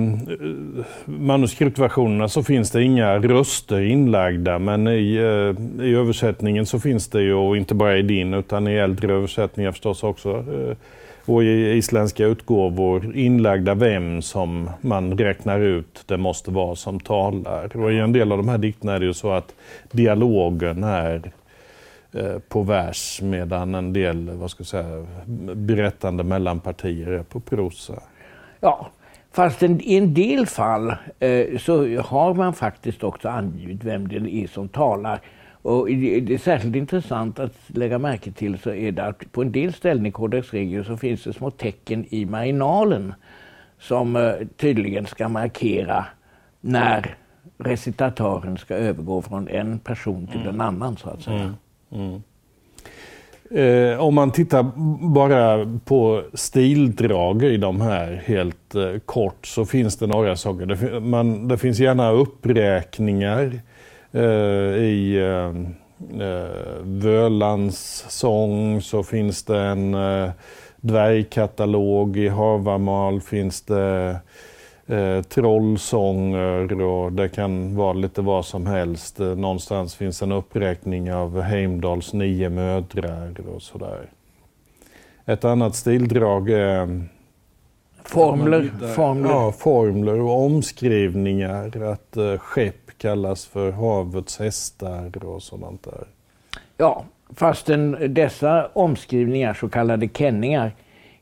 manuskriptversionerna 1.05 2.29
så 2.29 2.43
finns 2.43 2.71
det 2.71 2.83
inga 2.83 3.19
röster 3.19 3.81
inlagda 3.81 4.59
men 4.59 4.88
i, 4.88 5.15
eh, 5.15 5.85
i 5.87 5.95
översättningen 5.95 6.67
så 6.67 6.81
finns 6.81 7.09
det 7.09 7.23
ju, 7.23 7.35
och 7.35 7.57
inte 7.57 7.75
bara 7.75 7.99
i 7.99 8.03
din 8.03 8.35
utan 8.35 8.69
i 8.69 8.75
äldre 8.75 9.12
översättningar 9.15 9.73
förstås 9.73 10.03
också, 10.03 10.31
eh, 10.31 10.76
och 11.25 11.45
i 11.45 11.73
isländska 11.73 12.26
utgåvor 12.26 13.17
inlagda 13.17 13.75
vem 13.75 14.23
som 14.23 14.71
man 14.81 15.19
räknar 15.19 15.61
ut 15.61 16.05
det 16.07 16.17
måste 16.17 16.50
vara 16.50 16.76
som 16.76 17.00
talar. 17.00 17.76
Och 17.76 17.93
i 17.93 17.99
en 17.99 18.12
del 18.12 18.33
av 18.33 18.38
de 18.38 18.49
här 18.49 18.59
dikterna 18.59 18.95
är 18.95 19.00
det 19.00 19.07
ju 19.07 19.15
så 19.15 19.31
att 19.31 19.55
dialogen 19.93 20.85
är 20.85 21.33
eh, 22.12 22.38
på 22.49 22.62
vers 22.62 23.21
medan 23.23 23.75
en 23.75 23.93
del 23.93 24.31
vad 24.31 24.50
ska 24.50 24.61
jag 24.61 24.67
säga, 24.67 25.07
berättande 25.55 26.25
mellan 26.25 26.61
partier 26.61 27.09
är 27.09 27.23
på 27.23 27.41
prosa. 27.41 28.03
Ja, 28.60 28.90
fast 29.32 29.62
en, 29.62 29.80
i 29.80 29.96
en 29.96 30.14
del 30.14 30.46
fall 30.46 30.94
eh, 31.18 31.58
så 31.58 32.00
har 32.00 32.34
man 32.34 32.52
faktiskt 32.52 33.04
också 33.04 33.28
angivit 33.28 33.84
vem 33.84 34.08
det 34.08 34.34
är 34.34 34.46
som 34.46 34.68
talar. 34.68 35.20
Och 35.62 35.86
det 35.86 36.34
är 36.34 36.38
särskilt 36.38 36.76
intressant 36.76 37.38
att 37.38 37.54
lägga 37.66 37.98
märke 37.98 38.32
till 38.32 38.58
så 38.58 38.70
är 38.70 38.92
det 38.92 39.04
att 39.04 39.32
på 39.32 39.42
en 39.42 39.52
del 39.52 39.72
ställen 39.72 40.06
i 40.06 40.10
Codex 40.10 40.52
Regio 40.52 40.84
så 40.84 40.96
finns 40.96 41.25
det 41.25 41.32
små 41.32 41.50
tecken 41.50 42.06
i 42.10 42.26
marginalen 42.26 43.14
som 43.78 44.16
eh, 44.16 44.32
tydligen 44.56 45.06
ska 45.06 45.28
markera 45.28 46.06
när 46.60 47.14
recitatören 47.58 48.56
ska 48.56 48.75
övergå 48.75 49.22
från 49.22 49.48
en 49.48 49.78
person 49.78 50.26
till 50.26 50.40
mm. 50.40 50.54
en 50.54 50.60
annan 50.60 50.96
så 50.96 51.10
att 51.10 51.22
säga. 51.22 51.40
Mm. 51.40 51.54
Mm. 51.90 52.22
Eh, 53.50 54.00
om 54.00 54.15
man 54.15 54.31
tittar 54.31 54.62
bara 55.09 55.69
på 55.85 56.23
stildrag 56.35 57.43
i 57.43 57.57
de 57.57 57.81
här 57.81 58.23
helt 58.25 58.75
eh, 58.75 58.99
kort 59.05 59.47
så 59.47 59.67
finns 59.67 59.97
det 59.97 60.07
några 60.07 60.37
saker. 60.37 60.67
Det, 60.67 61.00
man, 61.00 61.49
det 61.49 61.59
finns 61.59 61.79
gärna 61.79 62.11
uppräkningar 62.11 63.61
eh, 64.12 64.23
i 64.83 65.17
eh, 65.17 65.49
eh 66.23 66.83
Völans 66.83 68.05
sång 68.09 68.83
så 68.83 69.03
finns 69.03 69.45
det 69.45 69.59
en 69.59 69.95
eh, 69.95 70.31
dvärgkatalog. 70.76 72.17
I 72.17 72.29
Havamal 72.29 73.21
finns 73.21 73.62
det 73.62 74.17
eh, 74.87 75.23
trollsånger 75.23 76.83
och 76.83 77.12
det 77.12 77.28
kan 77.28 77.76
vara 77.76 77.93
lite 77.93 78.23
vad 78.23 78.45
som 78.45 78.66
helst. 78.66 79.21
Eh, 79.21 79.26
någonstans 79.26 79.95
finns 79.95 80.23
en 80.23 80.33
uppräkning 80.33 81.12
av 81.12 81.40
Heimdals 81.40 82.12
nio 82.12 82.49
mödrar 82.49 83.35
och 83.55 83.62
sådär. 83.62 84.11
Ett 85.25 85.45
annat 85.45 85.75
stildrag 85.75 86.50
är 86.50 87.07
Formler, 88.09 88.71
formler. 88.95 89.31
Ja, 89.31 89.52
formler 89.52 90.21
och 90.21 90.45
omskrivningar. 90.45 91.83
Att 91.83 92.16
uh, 92.16 92.38
skepp 92.38 92.99
kallas 92.99 93.47
för 93.47 93.73
havets 93.73 94.38
hästar 94.38 95.25
och 95.25 95.43
sådant 95.43 95.83
där. 95.85 96.07
Ja, 96.76 97.05
fastän 97.35 98.14
dessa 98.14 98.69
omskrivningar, 98.73 99.55
så 99.55 99.69
kallade 99.69 100.09
kenningar, 100.09 100.73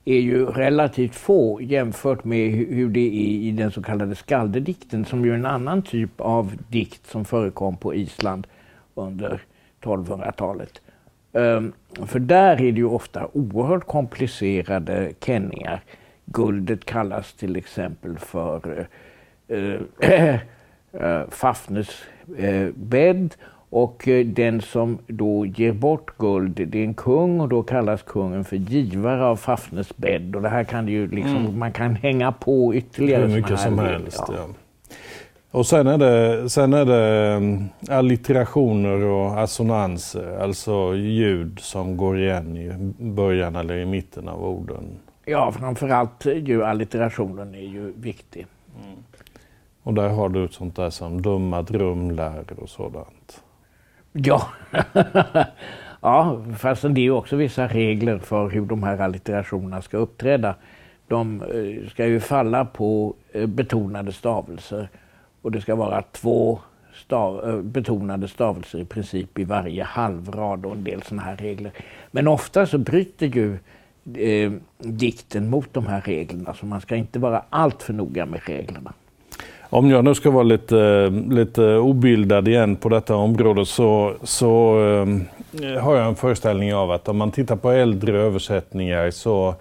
är 0.05 0.21
ju 0.21 0.47
relativt 0.47 1.15
få 1.15 1.61
jämfört 1.63 2.25
med 2.25 2.51
hur 2.51 2.89
det 2.89 3.01
är 3.01 3.49
i 3.49 3.51
den 3.51 3.71
så 3.71 3.83
kallade 3.83 4.15
skaldedikten 4.15 5.05
som 5.05 5.25
ju 5.25 5.31
är 5.31 5.35
en 5.35 5.47
annan 5.47 5.83
typ 5.83 6.21
av 6.21 6.53
dikt 6.69 7.07
som 7.07 7.25
förekom 7.25 7.77
på 7.77 7.95
Island 7.95 8.47
under 8.95 9.43
1200-talet. 9.83 10.81
Ehm, 11.33 11.73
för 12.07 12.19
där 12.19 12.53
är 12.53 12.73
det 12.73 12.79
ju 12.79 12.85
ofta 12.85 13.29
oerhört 13.33 13.87
komplicerade 13.87 15.13
kenningar. 15.21 15.81
Guldet 16.25 16.85
kallas 16.85 17.33
till 17.33 17.57
exempel 17.57 18.19
för 18.19 18.87
äh, 19.49 19.75
äh, 20.11 20.41
Fafnes 21.31 22.03
eh, 22.39 22.55
äh, 22.55 22.71
bädd 22.75 23.35
och 23.75 24.09
eh, 24.09 24.27
den 24.27 24.61
som 24.61 24.99
då 25.07 25.47
ger 25.47 25.73
bort 25.73 26.19
guld, 26.19 26.69
det 26.69 26.79
är 26.79 26.85
en 26.85 26.95
kung 26.95 27.41
och 27.41 27.49
då 27.49 27.63
kallas 27.63 28.03
kungen 28.03 28.45
för 28.45 28.57
givare 28.57 29.25
av 29.25 29.37
Fafnes 29.37 29.97
bädd. 29.97 30.37
Och 30.37 30.43
det 30.43 30.49
här 30.49 30.65
kan 30.65 30.89
ju 30.89 31.09
liksom, 31.09 31.37
mm. 31.37 31.59
man 31.59 31.73
kan 31.73 31.97
hänga 31.97 32.33
på 32.33 32.75
ytterligare. 32.75 33.27
Hur 33.27 33.37
mycket 33.37 33.61
som 33.61 33.79
helst. 33.79 34.25
Ja. 34.29 34.35
Ja. 34.37 34.47
Och 35.51 35.67
sen 35.67 35.87
är 35.87 35.99
det, 35.99 36.51
sen 36.51 36.73
är 36.73 36.85
det 36.85 37.33
mm, 37.33 37.65
allitterationer 37.89 39.05
och 39.05 39.41
assonanser, 39.41 40.39
alltså 40.43 40.95
ljud 40.95 41.59
som 41.61 41.97
går 41.97 42.19
igen 42.19 42.57
i 42.57 42.95
början 43.05 43.57
eller 43.57 43.77
i 43.77 43.85
mitten 43.85 44.29
av 44.29 44.45
orden. 44.45 44.85
Ja, 45.25 45.53
framförallt 45.53 46.27
ju 46.27 46.65
allitterationen 46.65 47.55
är 47.55 47.69
ju 47.69 47.93
viktig. 47.97 48.47
Mm. 48.85 48.97
Och 49.83 49.95
där 49.95 50.09
har 50.09 50.29
du 50.29 50.49
sånt 50.49 50.77
där 50.77 50.91
som 50.91 51.23
dumma 51.23 51.63
drumlär 51.63 52.45
och 52.57 52.69
sådant. 52.69 53.44
Ja, 54.17 54.49
ja 56.01 56.45
fast 56.59 56.83
det 56.83 57.01
är 57.01 57.03
ju 57.03 57.11
också 57.11 57.37
vissa 57.37 57.67
regler 57.67 58.19
för 58.19 58.49
hur 58.49 58.67
de 58.67 58.83
här 58.83 58.99
allitterationerna 58.99 59.83
ska 59.83 59.97
uppträda. 59.97 60.55
De 61.09 61.43
eh, 61.43 61.91
ska 61.91 62.07
ju 62.07 62.21
falla 62.21 62.65
på 62.65 63.15
eh, 63.33 63.47
betonade 63.47 64.13
stavelser 64.13 64.89
och 65.43 65.53
det 65.53 65.61
ska 65.61 65.75
vara 65.75 66.03
två 66.03 66.59
stav, 66.95 67.49
eh, 67.49 67.63
betonade 67.63 68.29
stavelser 68.29 68.79
i 68.79 68.85
princip 68.85 69.39
i 69.39 69.45
varje 69.45 69.85
halvrad 69.85 70.67
och 70.67 70.73
en 70.73 70.85
del 70.85 71.03
sådana 71.03 71.23
här 71.23 71.37
regler. 71.37 71.73
Men 72.11 72.29
ofta 72.29 72.67
så 72.67 72.79
bryter 72.79 73.27
ju 73.27 73.59
eh, 74.15 74.53
dikten 74.79 75.51
mot 75.51 75.75
de 75.75 75.87
här 75.87 76.01
reglerna 76.01 76.55
så 76.55 76.67
man 76.67 76.81
ska 76.81 76.97
inte 76.97 77.19
vara 77.19 77.45
allt 77.51 77.83
för 77.83 77.93
noga 77.93 78.27
med 78.27 78.41
reglerna. 78.45 78.93
Om 79.75 79.91
jag 79.91 80.05
nu 80.05 80.15
ska 80.15 80.31
vara 80.31 80.43
lite, 80.43 81.13
lite 81.31 81.77
obildad 81.77 82.49
igen 82.49 82.77
på 82.77 82.89
detta 82.89 83.17
område 83.17 83.67
så, 83.67 84.15
så 84.23 84.79
eh, 85.63 85.83
har 85.83 85.97
jag 85.97 86.07
en 86.07 86.17
föreställning 86.17 86.75
av 86.75 86.91
att 86.91 87.09
om 87.09 87.17
man 87.17 87.31
tittar 87.31 87.57
på 87.57 87.71
äldre 87.71 88.19
översättningar 88.19 89.11
så, 89.11 89.55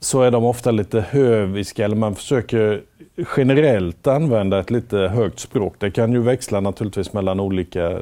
så 0.00 0.22
är 0.22 0.30
de 0.30 0.44
ofta 0.44 0.70
lite 0.70 1.00
höviska, 1.00 1.84
eller 1.84 1.96
man 1.96 2.14
försöker 2.14 2.82
generellt 3.36 4.06
använda 4.06 4.60
ett 4.60 4.70
lite 4.70 4.98
högt 4.98 5.38
språk. 5.38 5.74
Det 5.78 5.90
kan 5.90 6.12
ju 6.12 6.20
växla 6.20 6.60
naturligtvis 6.60 7.12
mellan 7.12 7.40
olika, 7.40 7.98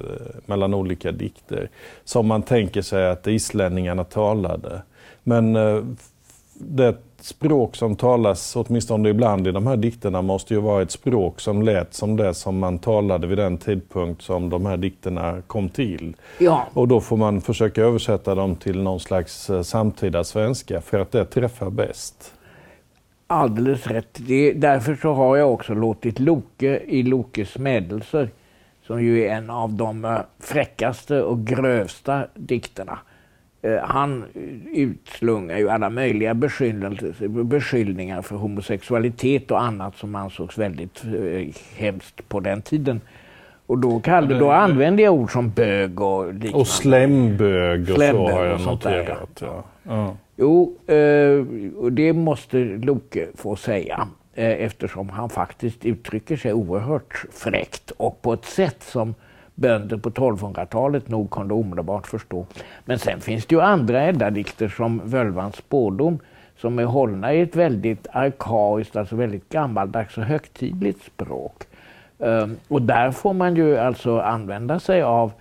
mellan 0.47 0.75
olika 0.75 1.12
dikter, 1.12 1.69
som 2.05 2.26
man 2.26 2.43
tänker 2.43 2.83
sig 2.83 3.11
att 3.11 3.26
islänningarna 3.26 4.05
talade. 4.05 4.83
Men 5.23 5.57
eh, 5.57 5.83
det 6.58 6.96
språk 7.20 7.76
som 7.76 7.96
talas, 7.96 8.56
åtminstone 8.56 9.08
ibland 9.08 9.46
i 9.46 9.52
de 9.52 9.66
här 9.66 9.76
dikterna, 9.76 10.22
måste 10.22 10.54
ju 10.54 10.60
vara 10.60 10.82
ett 10.82 10.90
språk 10.90 11.40
som 11.40 11.62
lät 11.62 11.94
som 11.94 12.16
det 12.16 12.34
som 12.34 12.58
man 12.58 12.78
talade 12.78 13.26
vid 13.26 13.38
den 13.38 13.58
tidpunkt 13.58 14.22
som 14.22 14.50
de 14.50 14.66
här 14.66 14.76
dikterna 14.76 15.42
kom 15.46 15.68
till. 15.68 16.16
Ja. 16.38 16.66
Och 16.72 16.88
då 16.88 17.00
får 17.00 17.16
man 17.16 17.40
försöka 17.40 17.82
översätta 17.82 18.34
dem 18.34 18.56
till 18.56 18.82
någon 18.82 19.00
slags 19.00 19.50
eh, 19.50 19.62
samtida 19.62 20.25
svenska 20.25 20.80
för 20.80 21.00
att 21.00 21.12
det 21.12 21.25
träffar 21.25 21.70
bäst. 21.70 22.32
Alldeles 23.26 23.86
rätt. 23.86 24.18
Det, 24.26 24.52
därför 24.52 24.94
så 24.94 25.12
har 25.12 25.36
jag 25.36 25.52
också 25.52 25.75
låtit 25.75 26.18
Loke 26.18 26.80
i 26.86 27.02
Lokes 27.02 27.58
meddelser, 27.58 28.30
som 28.86 29.02
ju 29.02 29.25
är 29.25 29.36
en 29.36 29.50
av 29.50 29.72
de 29.72 30.04
eh, 30.04 30.18
fräckaste 30.38 31.22
och 31.22 31.46
grövsta 31.46 32.26
dikterna, 32.34 32.98
han 33.82 34.25
utslungar 34.73 35.58
ju 35.58 35.70
alla 35.70 35.90
möjliga 35.90 36.35
beskyllningar 36.35 38.23
för 38.23 38.37
homosexualitet 38.37 39.50
och 39.50 39.62
annat 39.62 39.96
som 39.96 40.14
ansågs 40.14 40.58
väldigt 40.58 41.04
eh, 41.04 41.46
hemskt 41.76 42.28
på 42.28 42.40
den 42.40 42.62
tiden. 42.62 43.00
Och 43.66 43.78
då, 43.78 44.00
kallade, 44.00 44.38
då 44.38 44.50
använde 44.50 45.02
jag 45.02 45.14
ord 45.14 45.32
som 45.32 45.50
bög 45.50 46.00
och 46.00 46.35
liknande. 46.35 46.58
Och 46.58 46.66
slembög 46.66 47.80
och 47.80 47.96
slembög 47.96 48.30
så 48.30 48.37
har 48.37 48.44
jag 48.44 48.61
noterat. 48.61 49.40
Ja. 49.40 49.64
Ja. 49.82 50.16
Jo, 50.37 50.76
eh, 50.87 51.44
och 51.76 51.92
det 51.92 52.12
måste 52.12 52.58
Loke 52.58 53.26
få 53.35 53.56
säga 53.56 54.08
eftersom 54.37 55.08
han 55.08 55.30
faktiskt 55.30 55.85
uttrycker 55.85 56.37
sig 56.37 56.52
oerhört 56.52 57.25
fräckt 57.32 57.90
och 57.90 58.23
på 58.23 58.32
ett 58.32 58.44
sätt 58.44 58.82
som 58.82 59.14
bönder 59.56 59.96
på 59.96 60.10
1200-talet 60.10 61.08
nog 61.08 61.30
kunde 61.30 61.54
omedelbart 61.54 62.06
förstå. 62.06 62.46
Men 62.84 62.98
sen 62.98 63.20
finns 63.20 63.46
det 63.46 63.54
ju 63.54 63.60
andra 63.60 64.08
Edda-dikter 64.08 64.68
som 64.68 65.00
Völvans 65.04 65.56
spådom 65.56 66.18
som 66.58 66.78
är 66.78 66.84
hållna 66.84 67.34
i 67.34 67.40
ett 67.40 67.56
väldigt 67.56 68.06
arkaiskt, 68.12 68.96
alltså 68.96 69.16
väldigt 69.16 69.48
gammaldags 69.48 70.18
och 70.18 70.25
högtidligt 70.25 71.02
språk. 71.02 71.62
Um, 72.18 72.56
och 72.68 72.82
där 72.82 73.12
får 73.12 73.32
man 73.34 73.56
ju 73.56 73.76
alltså 73.76 74.20
använda 74.20 74.80
sig 74.80 75.02
av, 75.02 75.32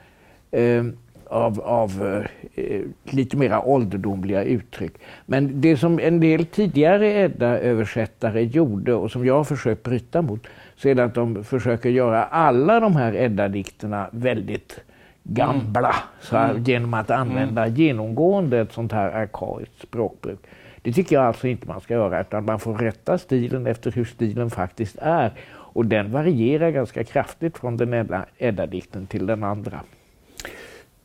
um, 0.51 0.97
av, 1.25 1.61
av 1.61 2.03
uh, 2.03 2.81
lite 3.03 3.37
mera 3.37 3.61
ålderdomliga 3.61 4.43
uttryck. 4.43 4.93
Men 5.25 5.61
det 5.61 5.77
som 5.77 5.99
en 5.99 6.19
del 6.19 6.45
tidigare 6.45 7.07
Edda-översättare 7.07 8.41
gjorde 8.41 8.93
och 8.93 9.11
som 9.11 9.25
jag 9.25 9.37
har 9.37 9.43
försökt 9.43 9.83
bryta 9.83 10.21
mot 10.21 10.47
så 10.77 10.89
är 10.89 10.95
det 10.95 11.03
att 11.03 11.13
de 11.13 11.43
försöker 11.43 11.89
göra 11.89 12.23
alla 12.23 12.79
de 12.79 12.95
här 12.95 13.13
Edda-dikterna 13.15 14.05
väldigt 14.11 14.79
gamla 15.23 15.95
så 16.21 16.37
här, 16.37 16.49
Mm. 16.49 16.63
genom 16.63 16.93
att 16.93 17.11
använda 17.11 17.67
genomgående 17.67 18.59
ett 18.59 18.71
sånt 18.73 18.91
här 18.91 19.11
arkaiskt 19.11 19.81
språkbruk. 19.81 20.39
Det 20.81 20.91
tycker 20.93 21.15
jag 21.15 21.25
alltså 21.25 21.47
inte 21.47 21.67
man 21.67 21.81
ska 21.81 21.93
göra 21.93 22.21
utan 22.21 22.45
man 22.45 22.59
får 22.59 22.75
rätta 22.75 23.17
stilen 23.17 23.67
efter 23.67 23.91
hur 23.91 24.05
stilen 24.05 24.49
faktiskt 24.49 24.95
är. 25.01 25.31
Och 25.51 25.85
den 25.85 26.11
varierar 26.11 26.69
ganska 26.69 27.03
kraftigt 27.03 27.57
från 27.57 27.77
den 27.77 27.93
ena 27.93 28.25
Edda-dikten 28.37 29.07
till 29.07 29.25
den 29.25 29.43
andra. 29.43 29.79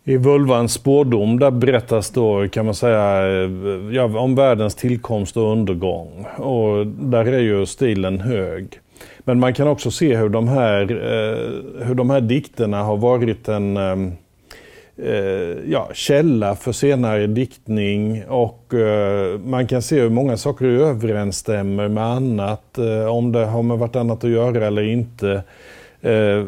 I 0.04 0.16
Völvans 0.16 0.72
spårdom 0.72 1.38
där 1.38 1.50
berättas 1.50 2.10
då 2.10 2.48
kan 2.48 2.64
man 2.64 2.74
säga 2.74 3.22
ja, 3.92 4.04
om 4.18 4.34
världens 4.34 4.74
tillkomst 4.74 5.36
och 5.36 5.52
undergång. 5.52 6.26
Och 6.36 6.86
där 6.86 7.24
är 7.24 7.38
ju 7.38 7.66
stilen 7.66 8.20
hög. 8.20 8.80
Men 9.24 9.40
man 9.40 9.54
kan 9.54 9.68
också 9.68 9.90
se 9.90 10.16
hur 10.16 10.28
de 10.28 10.48
här, 10.48 10.82
eh, 10.82 11.86
hur 11.86 11.94
de 11.94 12.10
här 12.10 12.20
dikterna 12.20 12.82
har 12.82 12.96
varit 12.96 13.48
en 13.48 13.76
ehm, 13.76 14.12
eh, 14.96 15.70
ja, 15.70 15.90
källa 15.92 16.56
för 16.56 16.72
senare 16.72 17.26
diktning 17.26 18.24
och 18.28 18.74
eh, 18.74 19.38
man 19.38 19.66
kan 19.66 19.82
se 19.82 20.00
hur 20.00 20.10
många 20.10 20.36
saker 20.36 20.66
överensstämmer 20.66 21.88
med 21.88 22.04
annat. 22.04 22.78
Eh, 22.78 23.06
om 23.06 23.32
det 23.32 23.46
har 23.46 23.62
med 23.62 23.78
vartannat 23.78 24.24
att 24.24 24.30
göra 24.30 24.66
eller 24.66 24.82
inte 24.82 25.42
eh, 26.00 26.46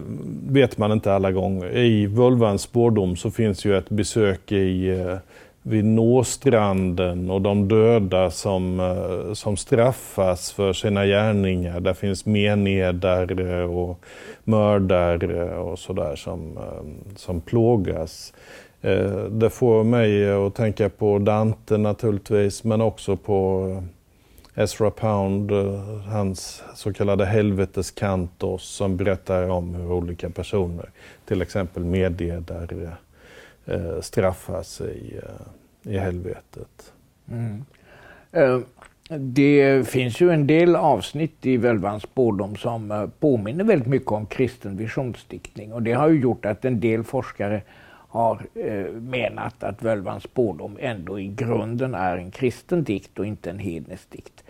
vet 0.48 0.78
man 0.78 0.92
inte 0.92 1.12
alla 1.12 1.32
gånger. 1.32 1.76
I 1.76 2.06
Vulvans 2.06 2.62
spårdom 2.62 3.16
så 3.16 3.30
finns 3.30 3.64
ju 3.64 3.76
ett 3.76 3.90
besök 3.90 4.52
i 4.52 4.88
eh, 4.90 5.16
vi 5.64 5.76
vid 5.76 5.84
Nåstranden 5.84 7.30
och 7.30 7.42
de 7.42 7.68
döda 7.68 8.30
som, 8.30 8.80
eh, 8.80 9.32
som 9.32 9.56
straffas 9.56 10.52
för 10.52 10.72
sina 10.72 11.06
gärningar. 11.06 11.80
Där 11.80 11.94
finns 11.94 12.26
menedare 12.26 13.64
och 13.64 14.04
mördare 14.44 15.56
och 15.56 15.78
sådär 15.78 16.16
som, 16.16 16.56
eh, 16.56 17.16
som 17.16 17.40
plågas. 17.40 18.32
Eh, 18.80 19.24
det 19.30 19.50
får 19.50 19.84
mig 19.84 20.32
att 20.32 20.54
tänka 20.54 20.88
på 20.88 21.18
Dante 21.18 21.78
naturligtvis 21.78 22.64
men 22.64 22.80
också 22.80 23.16
på 23.16 23.82
Ezra 24.54 24.90
Pound, 24.90 25.50
hans 26.06 26.62
så 26.74 26.92
kallade 26.92 27.26
helveteskantos 27.26 28.62
som 28.62 28.96
berättar 28.96 29.48
om 29.48 29.74
hur 29.74 29.92
olika 29.92 30.30
personer, 30.30 30.90
till 31.24 31.42
exempel 31.42 31.84
meddelare, 31.84 32.96
eh, 33.66 34.00
straffas 34.00 34.80
i, 34.80 35.20
eh, 35.22 35.92
i 35.92 35.98
helvetet. 35.98 36.92
Mm. 37.30 37.64
Eh, 38.32 38.58
Det 39.18 39.88
finns 39.88 40.20
ju 40.20 40.30
en 40.30 40.46
del 40.46 40.76
avsnitt 40.76 41.46
i 41.46 41.56
Völvans 41.56 42.02
spådom 42.02 42.56
som 42.56 42.90
eh, 42.90 43.06
påminner 43.20 43.64
väldigt 43.64 43.88
mycket 43.88 44.10
om 44.12 44.26
kristen 44.26 44.76
visionsdiktning. 44.76 45.72
Och 45.72 45.82
det 45.82 45.92
har 45.92 46.08
ju 46.08 46.20
gjort 46.20 46.44
att 46.46 46.64
en 46.64 46.80
del 46.80 47.04
forskare 47.04 47.62
har 48.08 48.46
eh, 48.54 48.92
menat 48.92 49.62
att 49.64 49.82
Völvans 49.82 50.22
spådom 50.22 50.76
ändå 50.80 51.20
i 51.20 51.28
grunden 51.28 51.94
är 51.94 52.16
en 52.16 52.30
kristen 52.30 52.84
dikt 52.84 53.18
och 53.18 53.26
inte 53.26 53.50
en 53.50 53.58
hednisk 53.58 54.10
dikt. 54.10 54.44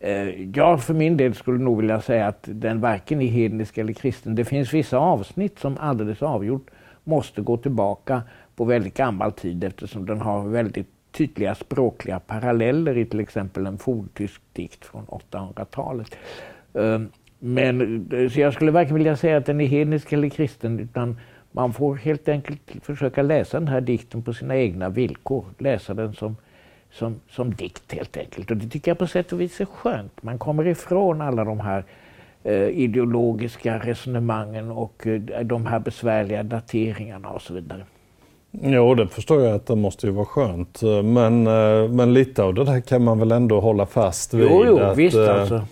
Eh, 0.00 0.28
Jag 0.50 0.82
för 0.82 0.94
min 0.94 1.16
del 1.16 1.34
skulle 1.34 1.58
nog 1.58 1.76
vilja 1.80 2.00
säga 2.00 2.26
att 2.26 2.44
den 2.52 2.80
varken 2.80 3.22
är 3.22 3.26
hednisk 3.26 3.78
eller 3.78 3.92
kristen. 3.92 4.34
Det 4.34 4.44
finns 4.44 4.74
vissa 4.74 4.98
avsnitt 4.98 5.58
som 5.58 5.76
alldeles 5.78 6.22
avgjort 6.22 6.70
måste 7.04 7.40
gå 7.40 7.56
tillbaka 7.56 8.22
på 8.58 8.64
väldigt 8.64 8.94
gammal 8.94 9.32
tid 9.32 9.64
eftersom 9.64 10.06
den 10.06 10.20
har 10.20 10.48
väldigt 10.48 10.88
tydliga 11.10 11.54
språkliga 11.54 12.20
paralleller 12.20 12.98
i 12.98 13.04
till 13.04 13.20
exempel 13.20 13.66
en 13.66 13.78
forntysk 13.78 14.40
dikt 14.52 14.84
från 14.84 15.06
800-talet. 15.06 16.18
Ehm, 16.74 17.08
men 17.38 18.06
eh, 18.12 18.28
så 18.30 18.40
jag 18.40 18.54
skulle 18.54 18.70
varken 18.70 18.94
vilja 18.94 19.16
säga 19.16 19.36
att 19.36 19.46
den 19.46 19.60
är 19.60 19.66
hednisk 19.66 20.12
eller 20.12 20.28
kristen 20.28 20.80
utan 20.80 21.20
man 21.52 21.72
får 21.72 21.96
helt 21.96 22.28
enkelt 22.28 22.60
försöka 22.82 23.22
läsa 23.22 23.58
den 23.58 23.68
här 23.68 23.80
dikten 23.80 24.22
på 24.22 24.32
sina 24.32 24.56
egna 24.56 24.88
villkor. 24.88 25.44
Läsa 25.58 25.94
den 25.94 26.14
som, 26.14 26.36
som, 26.90 27.20
som 27.30 27.54
dikt 27.54 27.92
helt 27.92 28.16
enkelt. 28.16 28.50
Och 28.50 28.56
det 28.56 28.68
tycker 28.68 28.90
jag 28.90 28.98
på 28.98 29.06
sätt 29.06 29.32
och 29.32 29.40
vis 29.40 29.60
är 29.60 29.64
skönt. 29.64 30.22
Man 30.22 30.38
kommer 30.38 30.66
ifrån 30.66 31.20
alla 31.20 31.44
de 31.44 31.60
här 31.60 31.84
eh, 32.44 32.68
ideologiska 32.68 33.78
resonemangen 33.78 34.70
och 34.70 35.06
eh, 35.06 35.20
de 35.44 35.66
här 35.66 35.78
besvärliga 35.78 36.42
dateringarna 36.42 37.28
och 37.28 37.42
så 37.42 37.54
vidare. 37.54 37.84
Jo, 38.50 38.94
det 38.94 39.08
förstår 39.08 39.42
jag 39.42 39.54
att 39.54 39.66
det 39.66 39.76
måste 39.76 40.06
ju 40.06 40.12
vara 40.12 40.26
skönt. 40.26 40.82
Men, 41.04 41.46
eh, 41.46 41.88
men 41.88 42.14
lite 42.14 42.42
av 42.42 42.54
det 42.54 42.64
där 42.64 42.80
kan 42.80 43.04
man 43.04 43.18
väl 43.18 43.32
ändå 43.32 43.60
hålla 43.60 43.86
fast 43.86 44.34
vid. 44.34 44.46
Jo, 44.50 44.64
jo, 44.66 44.78
att, 44.78 44.98
visst 44.98 45.16
eh, 45.16 45.40
alltså. 45.40 45.62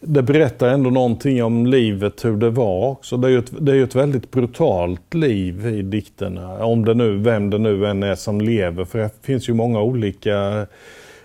Det 0.00 0.22
berättar 0.22 0.68
ändå 0.68 0.90
någonting 0.90 1.44
om 1.44 1.66
livet, 1.66 2.24
hur 2.24 2.36
det 2.36 2.50
var 2.50 2.88
också. 2.88 3.16
Det 3.16 3.28
är 3.28 3.30
ju 3.30 3.38
ett, 3.38 3.52
det 3.58 3.72
är 3.72 3.84
ett 3.84 3.94
väldigt 3.94 4.30
brutalt 4.30 5.14
liv 5.14 5.66
i 5.66 5.82
dikterna. 5.82 6.64
Om 6.64 6.84
det 6.84 6.94
nu, 6.94 7.16
vem 7.16 7.50
det 7.50 7.58
nu 7.58 7.86
än 7.86 8.02
är 8.02 8.14
som 8.14 8.40
lever. 8.40 8.84
För 8.84 8.98
det 8.98 9.10
finns 9.22 9.48
ju 9.48 9.54
många 9.54 9.82
olika... 9.82 10.66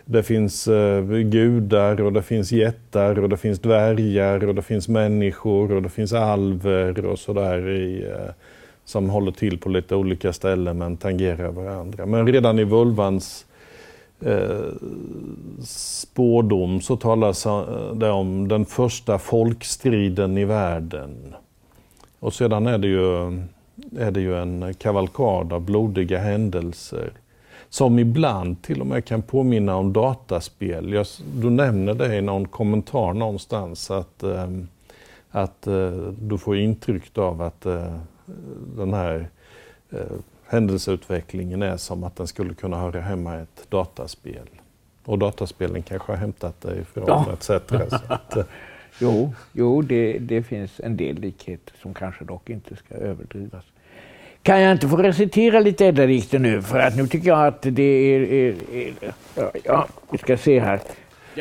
Det 0.05 0.23
finns 0.23 0.67
eh, 0.67 1.03
gudar 1.05 2.01
och 2.01 2.13
det 2.13 2.21
finns 2.21 2.51
jättar 2.51 3.19
och 3.19 3.29
det 3.29 3.37
finns 3.37 3.59
dvärgar 3.59 4.47
och 4.47 4.55
det 4.55 4.61
finns 4.61 4.87
människor 4.87 5.71
och 5.71 5.81
det 5.81 5.89
finns 5.89 6.13
alver 6.13 7.05
och 7.05 7.19
sådär 7.19 7.69
i, 7.69 8.03
eh, 8.03 8.31
som 8.89 9.09
håller 9.09 9.31
till 9.31 9.57
på 9.57 9.69
lite 9.69 9.95
olika 9.95 10.33
ställen 10.33 10.77
men 10.77 10.97
tangerar 10.97 11.51
varandra. 11.51 12.05
Men 12.05 12.27
redan 12.27 12.59
i 12.59 12.63
vulvans 12.63 13.45
eh, 14.19 14.59
spådom 15.63 16.81
så 16.81 16.97
talas 16.97 17.45
eh, 17.45 17.93
det 17.93 18.09
om 18.09 18.47
den 18.47 18.65
första 18.65 19.19
folkstriden 19.19 20.37
i 20.37 20.45
världen. 20.45 21.35
Och 22.19 22.33
sedan 22.33 22.67
är 22.67 22.77
det 22.77 22.87
ju, 22.87 23.25
är 23.97 24.11
det 24.11 24.21
ju 24.21 24.37
en 24.41 24.73
kavalkad 24.73 25.53
av 25.53 25.61
blodiga 25.61 26.19
händelser 26.19 27.11
som 27.69 27.99
ibland 27.99 28.61
till 28.61 28.81
och 28.81 28.87
med 28.87 29.05
kan 29.05 29.21
påminna 29.21 29.75
om 29.75 29.93
dataspel. 29.93 30.93
Jag, 30.93 31.05
du 31.35 31.49
nämner 31.49 31.93
det 31.93 32.15
i 32.15 32.21
någon 32.21 32.47
kommentar 32.47 33.13
någonstans 33.13 33.91
att, 33.91 34.23
eh, 34.23 34.49
att 35.31 35.67
eh, 35.67 35.91
du 36.21 36.37
får 36.37 36.57
intryck 36.57 37.17
av 37.17 37.41
att 37.41 37.65
eh, 37.65 37.95
den 38.77 38.93
här 38.93 39.29
eh, 39.91 39.99
händelseutvecklingen 40.47 41.61
är 41.61 41.77
som 41.77 42.03
att 42.03 42.15
den 42.15 42.27
skulle 42.27 42.53
kunna 42.53 42.77
höra 42.77 43.01
hemma 43.01 43.37
i 43.39 43.41
ett 43.41 43.65
dataspel. 43.69 44.49
Och 45.05 45.19
dataspelen 45.19 45.83
kanske 45.83 46.11
har 46.11 46.17
hämtat 46.17 46.61
det 46.61 46.75
ifrån 46.75 47.03
Ja. 47.07 47.33
etc. 47.33 47.49
Att, 48.07 48.35
eh, 48.37 48.43
Jo, 49.01 49.33
jo 49.51 49.81
det, 49.81 50.17
det 50.19 50.43
finns 50.43 50.79
en 50.79 50.97
del 50.97 51.15
likheter 51.15 51.73
som 51.81 51.93
kanske 51.93 52.25
dock 52.25 52.49
inte 52.49 52.75
ska 52.75 52.95
överdrivas. 52.95 53.63
Kan 54.43 54.61
jag 54.61 54.71
inte 54.71 54.87
få 54.87 54.97
recitera 54.97 55.59
lite 55.59 55.85
Edda-dikter 55.85 56.39
nu? 56.39 56.61
För 56.61 56.79
att 56.79 56.95
nu 56.97 57.07
tycker 57.07 57.27
jag 57.27 57.47
att 57.47 57.61
det 57.61 57.83
är... 57.83 58.21
är, 58.21 58.55
är 58.73 58.93
ja, 59.63 59.87
vi 60.11 60.17
ska 60.17 60.37
se 60.37 60.59
här. 60.59 60.79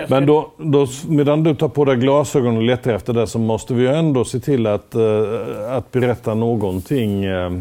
Men 0.09 0.27
då, 0.27 0.51
då, 0.57 0.87
medan 1.09 1.43
du 1.43 1.55
tar 1.55 1.69
på 1.69 1.85
dig 1.85 1.97
glasögon 1.97 2.57
och 2.57 2.63
letar 2.63 2.95
efter 2.95 3.13
det 3.13 3.27
så 3.27 3.39
måste 3.39 3.75
vi 3.75 3.87
ändå 3.87 4.25
se 4.25 4.41
till 4.41 4.67
att, 4.67 4.95
eh, 4.95 5.73
att 5.77 5.93
berätta 5.93 6.35
någonting. 6.35 7.25
Eh, 7.25 7.53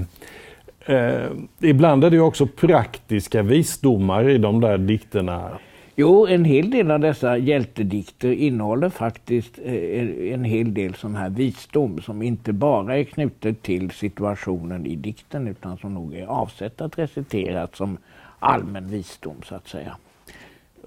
eh, 0.86 1.26
ibland 1.60 2.04
är 2.04 2.10
det 2.10 2.16
ju 2.16 2.22
också 2.22 2.48
praktiska 2.48 3.42
visdomar 3.42 4.30
i 4.30 4.38
de 4.38 4.62
där 4.62 4.78
dikterna. 4.78 5.50
Jo, 5.96 6.28
en 6.28 6.46
hel 6.46 6.70
del 6.70 6.92
av 6.92 7.00
dessa 7.00 7.38
hjältedikter 7.38 8.32
innehåller 8.32 8.90
faktiskt 8.90 9.60
en 9.60 10.44
hel 10.44 10.74
del 10.74 10.96
sån 10.96 11.16
här 11.16 11.30
visdom 11.30 12.02
som 12.02 12.22
inte 12.22 12.54
bara 12.54 12.98
är 12.98 13.04
knutet 13.04 13.62
till 13.62 13.92
situationen 13.92 14.86
i 14.86 14.96
dikten 14.96 15.48
utan 15.48 15.78
som 15.78 15.94
nog 15.94 16.16
är 16.16 16.26
avsett 16.26 16.82
att 16.82 17.00
reciteras 17.00 17.70
som 17.74 17.98
allmän 18.40 18.88
visdom 18.88 19.36
så 19.46 19.56
att 19.56 19.68
säga. 19.68 19.98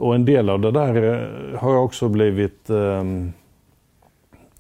Och 0.01 0.15
en 0.15 0.25
del 0.25 0.51
av 0.51 0.61
det 0.61 0.71
där 0.71 0.95
eh, 1.53 1.59
har 1.59 1.77
också 1.77 2.09
blivit 2.09 2.71
eh, 2.71 3.05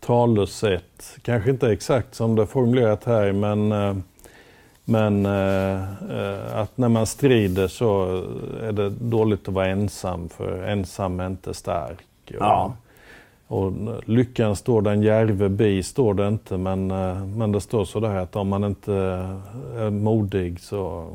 talesätt. 0.00 1.16
Kanske 1.22 1.50
inte 1.50 1.72
exakt 1.72 2.14
som 2.14 2.37
det 2.37 2.42
är 2.42 2.46
formulerat 2.46 3.05
här 3.05 3.33
men, 3.33 3.72
eh, 3.72 3.96
men 4.85 5.26
eh, 5.26 5.83
eh, 6.11 6.59
att 6.61 6.79
när 6.79 6.88
man 6.88 7.07
strider 7.07 7.68
så 7.68 8.05
är 8.62 8.72
det 8.72 8.90
dåligt 8.90 9.48
att 9.48 9.55
vara 9.55 9.66
ensam 9.66 10.29
för 10.29 10.62
ensam 10.62 11.20
är 11.20 11.26
inte 11.26 11.55
stark. 11.55 12.05
Och, 12.29 12.35
Ja. 12.40 12.72
och 13.46 13.72
lyckan 14.05 14.57
står 14.57 14.83
den 14.83 15.03
järve 15.03 15.48
bi, 15.48 15.83
står 15.83 16.14
det 16.14 16.29
inte 16.29 16.59
men, 16.59 16.90
eh, 16.90 17.24
men 17.26 17.53
det 17.53 17.61
står 17.61 17.85
sådär 17.85 18.16
att 18.16 18.37
om 18.37 18.48
man 18.48 18.64
inte 18.64 18.94
är 19.76 19.90
modig 19.90 20.61
så 20.61 21.09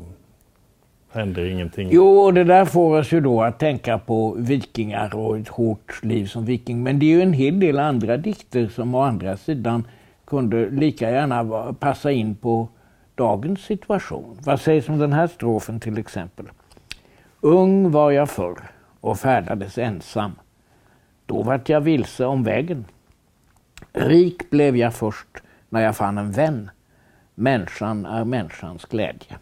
händer 1.12 1.44
ingenting. 1.44 1.88
Jo, 1.92 2.18
och 2.18 2.34
det 2.34 2.44
där 2.44 2.64
får 2.64 2.98
oss 2.98 3.12
ju 3.12 3.20
då 3.20 3.42
att 3.42 3.58
tänka 3.58 3.98
på 3.98 4.34
vikingar 4.38 5.16
och 5.16 5.38
ett 5.38 5.48
hårt 5.48 6.04
liv 6.04 6.26
som 6.26 6.44
viking. 6.44 6.82
Men 6.82 6.98
det 6.98 7.06
är 7.06 7.10
ju 7.10 7.22
en 7.22 7.32
hel 7.32 7.60
del 7.60 7.78
andra 7.78 8.16
dikter 8.16 8.68
som 8.68 8.94
å 8.94 9.00
andra 9.00 9.36
sidan 9.36 9.84
kunde 10.24 10.70
lika 10.70 11.10
gärna 11.10 11.72
passa 11.72 12.12
in 12.12 12.34
på 12.34 12.68
dagens 13.14 13.60
situation. 13.60 14.38
Vad 14.44 14.60
sägs 14.60 14.88
om 14.88 14.98
den 14.98 15.12
här 15.12 15.26
strofen 15.26 15.80
till 15.80 15.98
exempel? 15.98 16.46
Ung 17.40 17.90
var 17.90 18.10
jag 18.10 18.30
förr 18.30 18.58
och 19.00 19.18
färdades 19.18 19.78
ensam. 19.78 20.32
Då 21.26 21.42
vart 21.42 21.68
jag 21.68 21.80
vilse 21.80 22.24
om 22.24 22.44
vägen. 22.44 22.84
Rik 23.92 24.50
blev 24.50 24.76
jag 24.76 24.94
först 24.94 25.28
när 25.68 25.80
jag 25.80 25.96
fann 25.96 26.18
en 26.18 26.32
vän. 26.32 26.70
Människan 27.34 28.06
är 28.06 28.24
människans 28.24 28.84
glädje. 28.84 29.36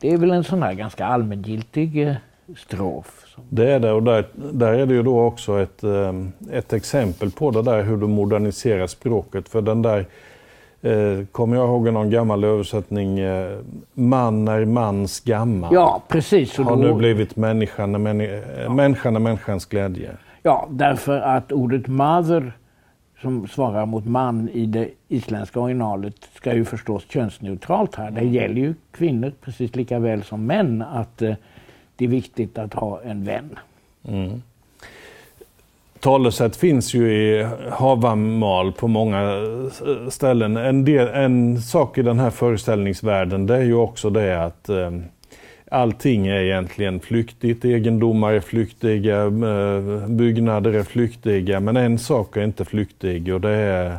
Det 0.00 0.08
är 0.08 0.16
väl 0.16 0.30
en 0.30 0.44
sån 0.44 0.62
här 0.62 0.74
ganska 0.74 1.06
allmängiltig 1.06 2.08
eh, 2.08 2.14
strof. 2.56 3.24
Det 3.48 3.72
är 3.72 3.80
det 3.80 3.92
och 3.92 4.02
där, 4.02 4.24
där 4.34 4.72
är 4.72 4.86
det 4.86 4.94
ju 4.94 5.02
då 5.02 5.20
också 5.20 5.60
ett, 5.60 5.84
eh, 5.84 6.12
ett 6.52 6.72
exempel 6.72 7.30
på 7.30 7.50
det 7.50 7.62
där 7.62 7.82
hur 7.82 7.96
du 7.96 8.06
moderniserar 8.06 8.86
språket. 8.86 9.48
För 9.48 9.62
den 9.62 9.82
där 9.82 10.06
eh, 10.82 11.26
kommer 11.32 11.56
jag 11.56 11.66
ihåg 11.66 11.92
någon 11.92 12.10
gammal 12.10 12.44
översättning, 12.44 13.18
eh, 13.18 13.58
man 13.92 14.48
är 14.48 14.64
mans 14.64 15.20
gammal. 15.20 15.74
Ja, 15.74 16.02
precis. 16.08 16.58
Har 16.58 16.76
nu 16.76 16.94
blivit 16.94 17.36
människan 17.36 17.94
är, 17.94 17.98
männi 17.98 18.42
ja. 18.64 18.70
människan 18.70 19.16
är 19.16 19.20
människans 19.20 19.66
glädje. 19.66 20.10
Ja, 20.42 20.68
därför 20.70 21.20
att 21.20 21.52
ordet 21.52 21.88
mother 21.88 22.52
som 23.20 23.48
svarar 23.48 23.86
mot 23.86 24.04
man 24.04 24.48
i 24.48 24.66
det 24.66 24.88
isländska 25.08 25.60
originalet 25.60 26.14
ska 26.34 26.54
ju 26.54 26.64
förstås 26.64 27.06
könsneutralt 27.08 27.94
här. 27.94 28.10
Det 28.10 28.24
gäller 28.24 28.60
ju 28.60 28.74
kvinnor 28.90 29.32
precis 29.40 29.76
lika 29.76 29.98
väl 29.98 30.22
som 30.22 30.46
män 30.46 30.82
att 30.82 31.22
eh, 31.22 31.34
det 31.96 32.04
är 32.04 32.08
viktigt 32.08 32.58
att 32.58 32.74
ha 32.74 33.00
en 33.02 33.24
vän. 33.24 33.58
Mm. 34.08 34.42
Talesätt 36.00 36.56
finns 36.56 36.94
ju 36.94 37.12
i 37.12 37.48
Havamal 37.70 38.72
på 38.72 38.88
många 38.88 39.22
eh, 39.22 40.08
ställen. 40.08 40.56
En, 40.56 40.84
del, 40.84 41.08
en 41.08 41.62
sak 41.62 41.98
i 41.98 42.02
den 42.02 42.18
här 42.18 42.30
föreställningsvärlden 42.30 43.46
det 43.46 43.56
är 43.56 43.62
ju 43.62 43.74
också 43.74 44.10
det 44.10 44.44
att 44.44 44.68
eh, 44.68 44.90
allting 45.76 46.26
är 46.26 46.40
egentligen 46.40 47.00
flyktigt. 47.00 47.64
Egendomar 47.64 48.32
är 48.32 48.40
flyktiga, 48.40 49.22
eh, 49.22 50.08
byggnader 50.08 50.72
är 50.72 50.82
flyktiga. 50.82 51.60
Men 51.60 51.76
en 51.76 51.98
sak 51.98 52.36
är 52.36 52.44
inte 52.44 52.64
flyktig 52.64 53.34
och 53.34 53.40
det 53.40 53.50
är 53.50 53.98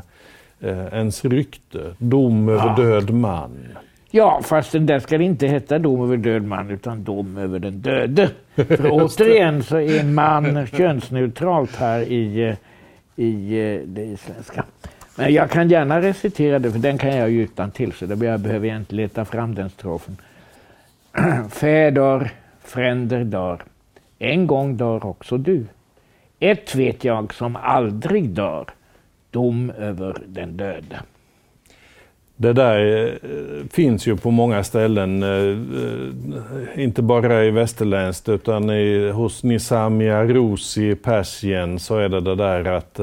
eh, 0.60 0.94
ens 0.94 1.26
rykte. 1.26 1.80
Dom 1.98 2.50
över 2.50 2.68
ja. 2.68 2.76
död 2.76 3.10
man. 3.10 3.52
Ja, 4.12 4.42
fast 4.44 4.72
den 4.72 4.86
där 4.86 5.00
ska 5.00 5.18
det 5.18 5.24
inte 5.24 5.48
heta 5.48 5.80
dom 5.80 6.04
över 6.04 6.18
död 6.18 6.44
man 6.44 6.72
utan 6.72 7.04
dom 7.04 7.38
över 7.38 7.60
den 7.60 7.82
döde. 7.82 8.30
För 8.56 8.92
återigen 8.92 9.64
så 9.64 9.80
är 9.80 10.04
man 10.04 10.68
könsneutralt 10.68 11.76
här 11.76 12.02
i, 12.02 12.44
eh, 12.44 12.56
i 13.26 13.82
det 13.86 14.06
isländska. 14.06 14.66
Men 15.16 15.34
jag 15.34 15.50
kan 15.50 15.70
gärna 15.70 16.02
recitera 16.02 16.60
det, 16.60 16.72
för 16.72 16.80
den 16.80 16.98
kan 16.98 17.16
jag 17.16 17.30
ju 17.30 17.44
utan 17.44 17.72
till 17.72 17.92
så 17.92 18.06
det 18.06 18.26
jag 18.26 18.40
behöver 18.40 18.68
jag 18.68 18.78
inte 18.78 18.96
leta 18.96 19.26
fram 19.26 19.56
den 19.56 19.70
strofen. 19.70 20.18
Fäder, 21.50 22.32
fränder 22.64 23.24
dör. 23.24 23.64
En 24.20 24.48
gång 24.48 24.78
dör 24.78 25.06
också 25.06 25.38
du. 25.38 25.66
Ett 26.40 26.76
vet 26.76 27.04
jag 27.04 27.34
som 27.34 27.56
aldrig 27.56 28.30
dör. 28.30 28.66
Dom 29.32 29.72
över 29.78 30.18
den 30.28 30.58
döde. 30.58 31.00
Det 32.36 32.54
där 32.54 33.06
eh, 33.06 33.68
finns 33.72 34.08
ju 34.08 34.18
på 34.18 34.32
många 34.32 34.64
ställen, 34.64 35.24
eh, 35.24 35.30
eh, 35.30 36.84
inte 36.84 37.02
bara 37.02 37.46
i 37.46 37.52
västerländskt 37.52 38.30
utan 38.30 38.70
i, 38.70 39.10
hos 39.10 39.44
Nisamia 39.44 40.24
Rosi 40.24 40.90
i 40.90 40.96
Persien 40.96 41.80
så 41.80 41.98
är 41.98 42.10
det 42.10 42.22
det 42.22 42.36
där 42.36 42.66
att 42.66 43.00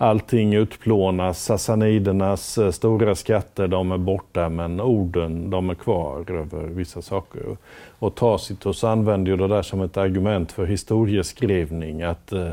allting 0.00 0.54
utplånas. 0.54 1.44
Sassanidernas 1.44 2.58
eh, 2.58 2.70
stora 2.70 3.14
skatter 3.14 3.68
de 3.68 3.92
är 3.92 3.98
borta 3.98 4.48
men 4.48 4.80
orden 4.80 5.50
de 5.50 5.70
är 5.70 5.74
kvar 5.74 6.30
över 6.30 6.66
vissa 6.66 7.02
saker. 7.02 7.56
Och 7.98 8.14
Tacitus 8.14 8.84
använder 8.84 9.30
ju 9.30 9.36
det 9.36 9.48
där 9.48 9.62
som 9.62 9.80
ett 9.80 9.96
argument 9.96 10.52
för 10.52 10.66
historieskrivning. 10.66 12.02
att 12.02 12.32
eh, 12.32 12.50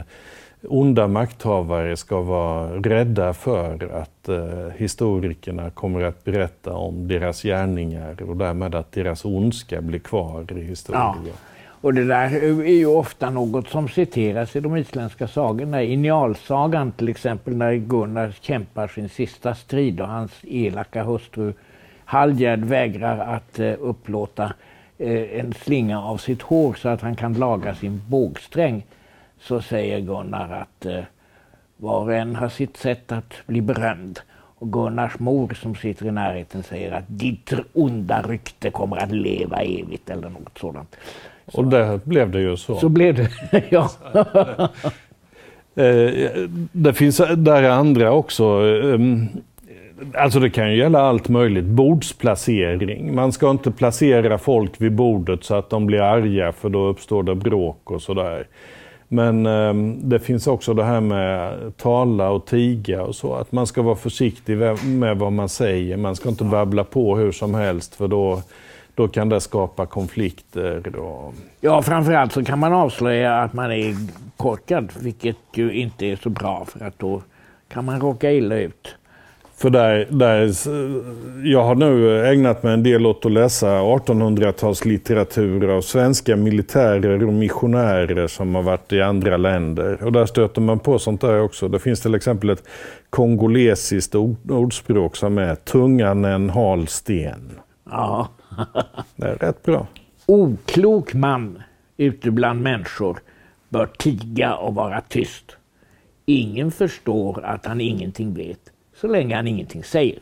onda 0.62 1.08
makthavare 1.08 1.98
ska 1.98 2.22
vara 2.22 2.70
rädda 2.76 3.34
för 3.34 3.94
att 3.94 4.30
eh, 4.30 4.72
historikerna 4.78 5.70
kommer 5.70 6.04
att 6.04 6.24
berätta 6.24 6.74
om 6.74 7.08
deras 7.08 7.44
gärningar 7.44 8.22
och 8.22 8.38
därmed 8.38 8.76
att 8.76 8.92
deras 8.92 9.26
ondska 9.26 9.82
blir 9.82 10.00
kvar 10.00 10.58
i 10.58 10.62
historien. 10.62 11.16
Ja. 11.26 11.32
Och 11.82 11.94
det 11.94 12.06
där 12.06 12.34
är 12.44 12.78
ju 12.78 12.86
ofta 12.86 13.30
något 13.30 13.70
som 13.70 13.90
citeras 13.90 14.56
i 14.56 14.60
de 14.60 14.78
isländska 14.78 15.28
sagorna. 15.28 15.84
I 15.84 15.98
Njalsagan, 15.98 16.92
till 16.92 17.10
exempel 17.10 17.56
när 17.56 17.74
Gunnar 17.74 18.34
kämpar 18.42 18.88
sin 18.88 19.10
sista 19.10 19.56
strid 19.56 20.02
och 20.02 20.08
hans 20.08 20.32
elaka 20.44 21.04
hustru 21.04 21.54
Halgerd 22.06 22.60
vägrar 22.60 23.36
att 23.36 23.60
eh, 23.60 23.74
upplåta 23.80 24.54
eh, 24.98 25.40
en 25.40 25.54
slinga 25.54 26.02
av 26.02 26.18
sitt 26.18 26.42
hår 26.42 26.74
så 26.74 26.90
att 26.90 27.02
han 27.02 27.16
kan 27.16 27.34
laga 27.34 27.76
sin 27.76 28.02
bågsträng 28.08 28.84
så 29.40 29.62
säger 29.62 30.00
Gunnar 30.00 30.62
att 30.62 30.86
eh, 30.86 31.04
var 31.78 32.02
och 32.02 32.13
en 32.13 32.36
har 32.36 32.50
sitt 32.50 32.78
sätt 32.78 33.12
att 33.12 33.34
bli 33.46 33.62
berömd. 33.62 34.20
Och 34.60 34.74
Gunnars 34.74 35.20
mor 35.20 35.54
som 35.54 35.76
sitter 35.76 36.06
i 36.06 36.12
närheten 36.12 36.63
säger 36.63 36.92
att 36.92 37.06
ditt 37.08 37.54
onda 37.74 38.22
rykte 38.22 38.70
kommer 38.72 38.98
att 38.98 39.12
leva 39.12 39.62
evigt 39.62 40.10
eller 40.10 40.30
något 40.30 40.58
sådant. 40.58 40.96
Så, 41.48 41.58
och 41.58 41.68
där 41.68 42.00
blev 42.04 42.32
det 42.32 42.42
ju 42.42 42.58
så. 42.58 42.76
Så 42.76 42.90
blev 42.90 43.16
det, 43.16 43.30
ja. 43.70 43.90
Eh, 45.76 46.48
det 46.72 46.94
finns 46.94 47.22
där 47.38 47.64
andra 47.64 48.12
också. 48.12 48.44
Ehm, 48.44 49.28
alltså 50.14 50.40
det 50.40 50.50
kan 50.50 50.72
ju 50.72 50.78
gälla 50.78 51.02
allt 51.02 51.30
möjligt. 51.30 51.66
Bordsplacering. 51.66 53.16
Man 53.16 53.32
ska 53.32 53.52
inte 53.52 53.72
placera 53.72 54.38
folk 54.38 54.82
vid 54.82 54.92
bordet 54.92 55.44
så 55.44 55.56
att 55.56 55.70
de 55.70 55.86
blir 55.86 56.02
arga 56.02 56.52
för 56.52 56.70
då 56.70 56.88
uppstår 56.88 57.24
det 57.24 57.36
bråk 57.36 57.92
och 57.92 58.02
sådär. 58.02 58.48
Men 59.08 59.46
eh, 59.46 59.74
det 60.04 60.20
finns 60.20 60.48
också 60.48 60.74
det 60.74 60.84
här 60.84 61.02
med 61.02 61.54
tala 61.78 62.30
och 62.30 62.46
tiga 62.46 63.04
och 63.04 63.16
så. 63.16 63.34
Att 63.34 63.52
man 63.52 63.68
ska 63.68 63.82
vara 63.82 63.96
försiktig 63.96 64.58
med 64.84 65.18
vad 65.18 65.32
man 65.32 65.50
säger. 65.50 65.98
Man 65.98 66.16
ska 66.16 66.30
inte 66.30 66.44
babbla 66.44 66.84
på 66.84 67.18
hur 67.18 67.32
som 67.32 67.54
helst 67.54 67.96
för 67.96 68.08
då, 68.08 68.42
då 68.98 69.08
kan 69.08 69.30
det 69.30 69.42
skapa 69.42 69.86
konflikter. 69.86 70.96
Och... 70.96 71.34
Ja, 71.62 71.82
framförallt 71.82 72.32
så 72.32 72.44
kan 72.44 72.60
man 72.60 72.74
avslöja 72.74 73.42
att 73.42 73.54
man 73.54 73.72
är 73.72 73.96
korkad, 74.38 74.92
vilket 75.00 75.38
ju 75.54 75.72
inte 75.72 76.06
är 76.06 76.16
så 76.16 76.30
bra 76.30 76.66
för 76.66 76.86
att 76.86 77.00
då 77.00 77.22
kan 77.68 77.86
man 77.86 78.02
råka 78.02 78.32
illa 78.32 78.56
ut. 78.56 78.96
För 79.58 79.70
där, 79.70 80.08
där, 80.10 80.52
jag 81.48 81.64
har 81.64 81.76
nu 81.76 82.26
ägnat 82.28 82.64
mig 82.64 82.74
en 82.74 82.84
del 82.84 83.06
åt 83.06 83.26
att 83.26 83.32
läsa 83.32 83.68
1800-talslitteratur 83.68 85.78
av 85.78 85.82
svenska 85.82 86.36
militärer 86.36 87.26
och 87.26 87.34
missionärer 87.34 88.28
som 88.28 88.56
har 88.56 88.62
varit 88.62 88.94
i 88.94 89.02
andra 89.02 89.38
länder. 89.38 90.04
Och 90.04 90.12
där 90.12 90.26
stöter 90.26 90.62
man 90.62 90.80
på 90.80 91.00
sånt 91.00 91.22
där 91.22 91.42
också. 91.42 91.68
Det 91.68 91.80
finns 91.80 92.02
till 92.02 92.16
exempel 92.16 92.50
ett 92.50 92.64
kongolesiskt 93.10 94.16
ordspråk 94.50 95.16
som 95.16 95.38
är 95.38 95.56
tungan 95.56 96.26
en 96.26 96.50
hal 96.50 96.88
sten. 96.88 97.52
Ja. 97.92 98.28
Det 99.15 99.28
är 99.28 99.36
rätt 99.36 99.63
bra. 99.63 99.88
Oklok 100.26 101.13
man 101.13 101.62
ute 101.98 102.32
bland 102.32 102.62
människor 102.62 103.20
bör 103.70 103.86
tiga 103.86 104.56
och 104.56 104.76
vara 104.76 105.02
tyst. 105.02 105.58
Ingen 106.26 106.72
förstår 106.72 107.46
att 107.46 107.65
han 107.65 107.82
ingenting 107.82 108.34
vet 108.34 108.72
så 109.02 109.08
länge 109.08 109.36
han 109.36 109.48
ingenting 109.48 109.84
säger. 109.84 110.20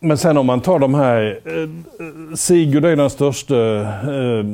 Men 0.00 0.18
sen 0.18 0.36
om 0.36 0.46
man 0.46 0.60
tar 0.60 0.78
de 0.78 0.94
här, 0.94 1.40
eh, 1.44 2.34
Sigurd 2.34 2.84
är 2.84 2.96
den 2.96 3.10
största 3.10 3.80
eh, 3.82 4.44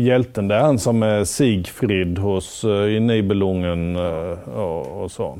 hjälten. 0.00 0.48
Det 0.48 0.54
är 0.54 0.60
han 0.60 0.78
som 0.78 1.02
är 1.02 1.24
Sigfrid 1.24 2.18
hos, 2.18 2.64
eh, 2.64 2.70
i 2.70 3.00
Nibelungen 3.00 3.96
eh, 3.96 4.48
och, 4.48 5.02
och, 5.02 5.10
så. 5.10 5.38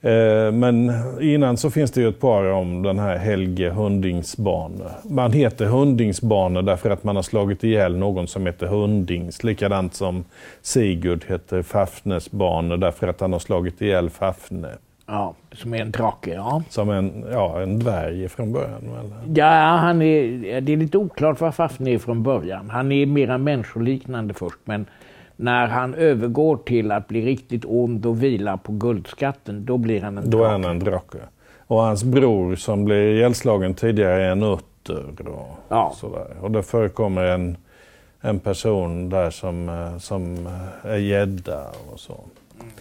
Eh, 0.00 0.52
men 0.52 0.92
innan 1.20 1.56
så 1.56 1.70
finns 1.70 1.90
det 1.90 2.00
ju 2.00 2.08
ett 2.08 2.20
par 2.20 2.44
om 2.44 2.82
den 2.82 2.98
här 2.98 3.16
Helge 3.16 3.70
Hundingsbane. 3.70 4.84
Man 5.04 5.32
heter 5.32 5.66
Hundingsbane 5.66 6.62
därför 6.62 6.90
att 6.90 7.04
man 7.04 7.16
har 7.16 7.22
slagit 7.22 7.64
ihjäl 7.64 7.96
någon 7.96 8.26
som 8.26 8.46
heter 8.46 8.66
Hundings. 8.66 9.44
Likadant 9.44 9.94
som 9.94 10.24
Sigurd 10.62 11.24
heter 11.28 11.62
Fafnesbane 11.62 12.76
därför 12.76 13.08
att 13.08 13.20
han 13.20 13.32
har 13.32 13.40
slagit 13.40 13.82
ihjäl 13.82 14.10
Fafne. 14.10 14.68
Ja, 15.06 15.34
som 15.52 15.74
är 15.74 15.78
en 15.78 15.90
drake, 15.90 16.34
ja. 16.34 16.62
Som 16.68 16.90
en, 16.90 17.24
ja, 17.32 17.60
en 17.60 17.78
dvärg 17.78 18.28
från 18.28 18.52
början? 18.52 18.82
Eller? 18.82 19.40
Ja, 19.40 19.76
han 19.76 20.02
är, 20.02 20.60
det 20.60 20.72
är 20.72 20.76
lite 20.76 20.98
oklart 20.98 21.40
vad 21.40 21.54
Fafnir 21.54 21.94
är 21.94 21.98
från 21.98 22.22
början. 22.22 22.70
Han 22.70 22.92
är 22.92 23.06
mera 23.06 23.38
människoliknande 23.38 24.34
först, 24.34 24.58
men 24.64 24.86
när 25.40 25.66
han 25.66 25.94
övergår 25.94 26.56
till 26.56 26.92
att 26.92 27.08
bli 27.08 27.26
riktigt 27.26 27.64
ond 27.66 28.06
och 28.06 28.22
vila 28.22 28.56
på 28.56 28.72
guldskatten, 28.72 29.64
då 29.64 29.78
blir 29.78 30.00
han 30.00 30.18
en 30.18 30.30
drake. 30.30 30.36
Då 30.36 30.44
är 30.44 30.48
han 30.48 30.64
en 30.64 30.78
drake. 30.78 31.18
Och 31.66 31.80
hans 31.82 32.04
bror 32.04 32.56
som 32.56 32.84
blev 32.84 33.16
ihjälslagen 33.16 33.74
tidigare 33.74 34.24
är 34.24 34.30
en 34.30 34.42
utter. 34.42 35.28
Och, 35.28 35.58
ja. 35.68 35.92
sådär. 35.96 36.26
och 36.40 36.50
det 36.50 36.62
förekommer 36.62 37.24
en, 37.24 37.56
en 38.20 38.38
person 38.40 39.08
där 39.08 39.30
som, 39.30 39.68
eh, 39.68 39.98
som 39.98 40.48
är 40.82 40.96
gädda 40.96 41.64
och 41.92 42.00
så. 42.00 42.24
Mm. 42.60 42.72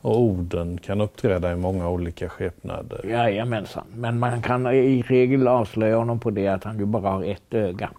Och 0.00 0.20
orden 0.20 0.78
kan 0.78 1.00
uppträda 1.00 1.52
i 1.52 1.56
många 1.56 1.88
olika 1.88 2.28
skepnader. 2.28 3.00
Jajamensan, 3.06 3.84
men 3.94 4.18
man 4.18 4.42
kan 4.42 4.66
i 4.66 5.02
regel 5.02 5.48
avslöja 5.48 5.96
honom 5.96 6.20
på 6.20 6.30
det 6.30 6.48
att 6.48 6.64
han 6.64 6.78
ju 6.78 6.84
bara 6.84 7.10
har 7.10 7.24
ett 7.24 7.54
öga. 7.54 7.90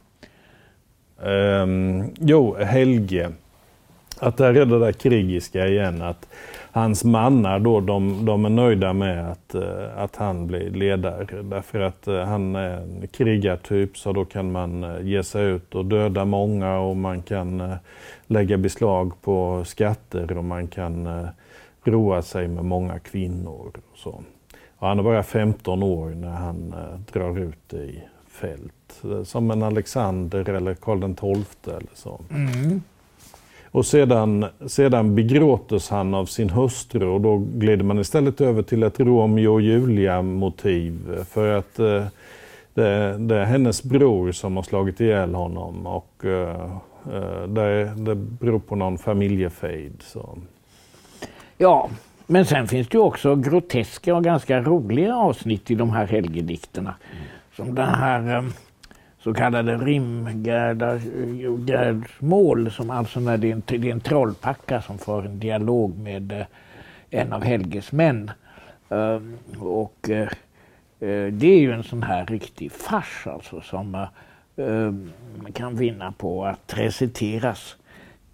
Um, 1.19 2.13
jo, 2.19 2.55
Helge. 2.55 3.31
Att 4.19 4.37
där 4.37 4.53
är 4.53 4.65
det 4.65 4.79
där 4.79 4.91
krigiska 4.91 5.67
igen. 5.67 6.01
Att 6.01 6.27
hans 6.71 7.03
mannar 7.03 7.59
då, 7.59 7.79
de, 7.79 8.25
de 8.25 8.45
är 8.45 8.49
nöjda 8.49 8.93
med 8.93 9.31
att, 9.31 9.55
eh, 9.55 9.97
att 9.97 10.15
han 10.15 10.47
blir 10.47 10.69
ledare. 10.69 11.41
Därför 11.41 11.79
att 11.79 12.07
eh, 12.07 12.23
han 12.23 12.55
är 12.55 12.69
en 12.69 13.07
krigartyp 13.07 13.97
så 13.97 14.13
då 14.13 14.25
kan 14.25 14.51
man 14.51 14.83
eh, 14.83 15.01
ge 15.01 15.23
sig 15.23 15.45
ut 15.45 15.75
och 15.75 15.85
döda 15.85 16.25
många 16.25 16.79
och 16.79 16.97
man 16.97 17.21
kan 17.21 17.75
lägga 18.27 18.57
beslag 18.57 19.21
på 19.21 19.63
skatter 19.65 20.37
och 20.37 20.43
man 20.43 20.67
kan 20.67 21.27
roa 21.83 22.21
sig 22.21 22.47
med 22.47 22.65
många 22.65 22.99
kvinnor. 22.99 23.71
Och 23.91 23.97
så. 23.97 24.23
Och 24.77 24.87
han 24.87 24.99
är 24.99 25.03
bara 25.03 25.23
15 25.23 25.83
år 25.83 26.09
när 26.09 26.31
han 26.31 26.75
drar 27.13 27.39
ut 27.39 27.73
i 27.73 28.03
fält. 28.27 29.03
Som 29.27 29.51
en 29.51 29.63
Alexander 29.63 30.49
eller 30.49 30.73
Karl 30.73 31.15
XII 31.15 31.73
eller 31.73 31.89
så. 31.93 32.21
Mm. 32.29 32.81
Och 33.71 33.85
sedan, 33.85 34.45
sedan 34.67 35.15
begråtes 35.15 35.89
han 35.89 36.13
av 36.13 36.25
sin 36.25 36.49
hustru 36.49 37.05
och 37.05 37.21
då 37.21 37.37
glider 37.37 37.83
man 37.83 37.99
istället 37.99 38.41
över 38.41 38.61
till 38.61 38.83
ett 38.83 38.99
Romeo 38.99 39.53
och 39.53 39.61
Julia-motiv. 39.61 41.23
För 41.29 41.57
att 41.57 41.79
eh, 41.79 42.05
det, 42.73 43.17
det, 43.17 43.35
är 43.35 43.45
hennes 43.45 43.83
bror 43.83 44.31
som 44.31 44.55
har 44.55 44.63
slagit 44.63 45.01
ihjäl 45.01 45.35
honom 45.35 45.87
och 45.87 46.25
eh, 46.25 46.71
eh 47.13 47.47
det, 47.47 47.85
det 47.95 48.15
beror 48.15 48.59
på 48.59 48.75
någon 48.75 48.97
familjefejd. 48.97 49.93
Så. 49.99 50.37
Ja, 51.57 51.89
men 52.27 52.45
sen 52.45 52.67
finns 52.67 52.87
det 52.87 52.97
ju 52.97 53.03
också 53.03 53.35
groteska 53.35 54.15
och 54.15 54.23
ganska 54.23 54.61
roliga 54.61 55.15
avsnitt 55.15 55.71
i 55.71 55.75
de 55.75 55.89
här 55.89 56.07
helgedikterna. 56.07 56.95
Som 57.55 57.75
den 57.75 57.89
här 57.89 58.45
så 59.27 59.33
kallade 59.33 59.77
rimgärdsmål 59.77 62.71
som 62.71 62.89
alltså 62.89 63.19
när 63.19 63.37
det 63.37 63.47
är, 63.47 63.51
en, 63.51 63.63
det 63.65 63.87
är 63.87 63.91
en 63.91 63.99
trollpacka 63.99 64.81
som 64.81 64.97
för 64.97 65.23
en 65.23 65.39
dialog 65.39 65.97
med 65.97 66.31
eh, 66.31 66.45
en 67.09 67.33
av 67.33 67.43
Helges 67.43 67.91
män. 67.91 68.31
Ehm, 68.89 69.37
och 69.59 70.09
eh, 70.09 70.27
eh, 70.99 71.27
det 71.31 71.47
är 71.47 71.59
ju 71.59 71.71
en 71.71 71.83
sån 71.83 72.03
här 72.03 72.25
riktig 72.25 72.71
fars 72.71 73.27
alltså 73.27 73.61
som 73.61 74.07
ehm, 74.57 75.11
kan 75.53 75.75
vinna 75.75 76.11
på 76.11 76.45
att 76.45 76.73
reciteras. 76.77 77.75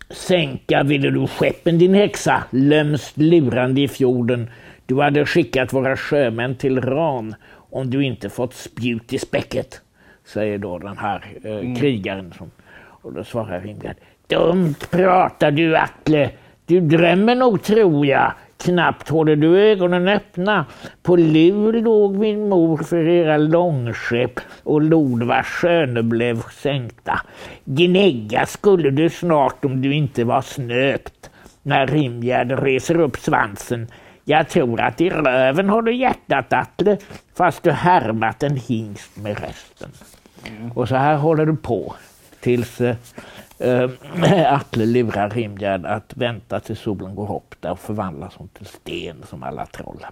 Sänka 0.09 0.83
ville 0.83 1.09
du 1.09 1.27
skeppen 1.27 1.79
din 1.79 1.93
häxa, 1.93 2.43
lömst 2.49 3.17
lurande 3.17 3.81
i 3.81 3.87
fjorden. 3.87 4.49
Du 4.85 5.01
hade 5.01 5.25
skickat 5.25 5.73
våra 5.73 5.97
sjömän 5.97 6.55
till 6.55 6.81
ran 6.81 7.35
om 7.49 7.89
du 7.89 8.05
inte 8.05 8.29
fått 8.29 8.53
spjut 8.53 9.13
i 9.13 9.19
späcket 9.19 9.82
säger 10.25 10.57
då 10.57 10.77
den 10.77 10.97
här 10.97 11.25
eh, 11.43 11.51
mm. 11.51 11.75
krigaren. 11.75 12.33
Som, 12.37 12.51
och 12.85 13.13
då 13.13 13.23
svarar 13.23 13.61
Rimgard. 13.61 13.95
Dumt 14.27 14.75
pratar 14.91 15.51
du 15.51 15.77
Atle. 15.77 16.29
Du 16.65 16.79
drömmer 16.79 17.35
nog 17.35 17.63
tror 17.63 18.05
jag. 18.05 18.33
Knappt 18.57 19.09
håller 19.09 19.35
du 19.35 19.59
ögonen 19.59 20.07
öppna. 20.07 20.65
På 21.01 21.15
lur 21.15 21.73
låg 21.73 22.17
min 22.17 22.49
mor 22.49 22.77
för 22.77 23.07
era 23.07 23.37
långskepp 23.37 24.39
och 24.63 24.81
lod 24.81 25.23
vars 25.23 25.45
sköne 25.45 26.03
blev 26.03 26.41
sänkta. 26.41 27.21
Gnägga 27.65 28.45
skulle 28.45 28.89
du 28.89 29.09
snart 29.09 29.65
om 29.65 29.81
du 29.81 29.93
inte 29.93 30.23
var 30.23 30.41
snöpt. 30.41 31.29
När 31.63 31.87
Rimgärd 31.87 32.63
reser 32.63 32.99
upp 32.99 33.17
svansen 33.17 33.87
jag 34.25 34.49
tror 34.49 34.81
att 34.81 35.01
i 35.01 35.09
röven 35.09 35.69
har 35.69 35.81
du 35.81 35.95
hjärtat 35.95 36.53
Atle, 36.53 36.97
fast 37.37 37.63
du 37.63 37.71
härmat 37.71 38.43
en 38.43 38.57
hingst 38.57 39.17
med 39.17 39.39
rösten. 39.41 39.91
Mm. 40.45 40.71
Och 40.71 40.87
så 40.87 40.95
här 40.95 41.17
håller 41.17 41.45
du 41.45 41.55
på 41.55 41.93
tills 42.39 42.81
äh, 42.81 42.95
Atle 44.47 44.85
lurar 44.85 45.29
Rimgärd 45.29 45.85
att 45.85 46.13
vänta 46.15 46.59
tills 46.59 46.79
solen 46.79 47.15
går 47.15 47.35
upp 47.35 47.55
där 47.59 47.71
och 47.71 47.79
förvandlas 47.79 48.35
hon 48.35 48.47
till 48.47 48.65
sten 48.65 49.15
som 49.29 49.43
alla 49.43 49.65
troll. 49.65 50.05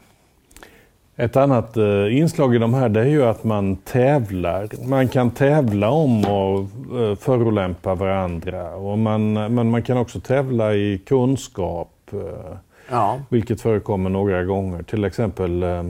Ett 1.15 1.36
annat 1.36 1.78
eh, 1.78 2.17
inslag 2.17 2.56
i 2.56 2.58
de 2.58 2.74
här 2.74 2.89
det 2.89 3.02
är 3.02 3.06
ju 3.06 3.24
att 3.26 3.44
man 3.44 3.76
tävlar. 3.76 4.88
Man 4.88 5.08
kan 5.08 5.32
tävla 5.32 5.89
om 5.89 6.20
att 6.20 6.60
eh, 7.00 7.15
förolämpa 7.15 7.96
varandra. 7.96 8.76
Och 8.76 8.98
man, 8.98 9.34
men 9.34 9.70
man 9.70 9.84
kan 9.84 9.98
också 9.98 10.20
tävla 10.20 10.74
i 10.74 10.98
kunskap. 11.06 11.89
Eh, 12.13 12.58
Ja. 12.91 13.20
Vilket 13.30 13.62
förekommer 13.62 14.10
några 14.10 14.44
gånger. 14.44 14.84
Till 14.84 15.04
exempel 15.04 15.63
eh, 15.63 15.84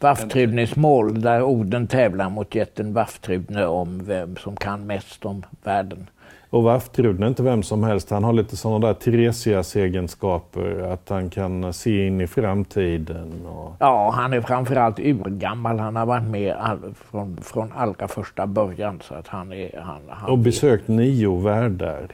Vafthrudnesmål 0.00 1.20
där 1.20 1.42
Oden 1.42 1.86
tävlar 1.86 2.30
mot 2.30 2.54
jätten 2.54 2.92
Vafthrudne 2.92 3.66
om 3.66 4.04
vem 4.04 4.36
som 4.36 4.56
kan 4.56 4.86
mest 4.86 5.24
om 5.24 5.42
världen. 5.64 6.06
Och 6.50 6.62
Vafthrudne 6.62 7.26
är 7.26 7.28
inte 7.28 7.42
vem 7.42 7.62
som 7.62 7.84
helst. 7.84 8.10
Han 8.10 8.24
har 8.24 8.32
lite 8.32 8.56
sådana 8.56 8.86
där 8.86 8.94
Teresias 8.94 9.76
egenskaper. 9.76 10.92
Att 10.92 11.08
han 11.08 11.30
kan 11.30 11.72
se 11.72 12.06
in 12.06 12.20
i 12.20 12.26
framtiden. 12.26 13.46
Och... 13.46 13.76
Ja, 13.78 14.10
han 14.10 14.32
är 14.32 14.40
framförallt 14.40 14.98
urgammal. 14.98 15.78
Han 15.78 15.96
har 15.96 16.06
varit 16.06 16.28
med 16.28 16.54
all, 16.54 16.94
från, 17.10 17.36
från 17.42 17.72
allra 17.76 18.08
första 18.08 18.46
början. 18.46 19.00
Så 19.04 19.14
att 19.14 19.28
han 19.28 19.52
är, 19.52 19.80
han, 19.80 20.00
han 20.08 20.30
och 20.30 20.38
besökt 20.38 20.88
är... 20.88 20.92
nio 20.92 21.40
världar. 21.40 22.08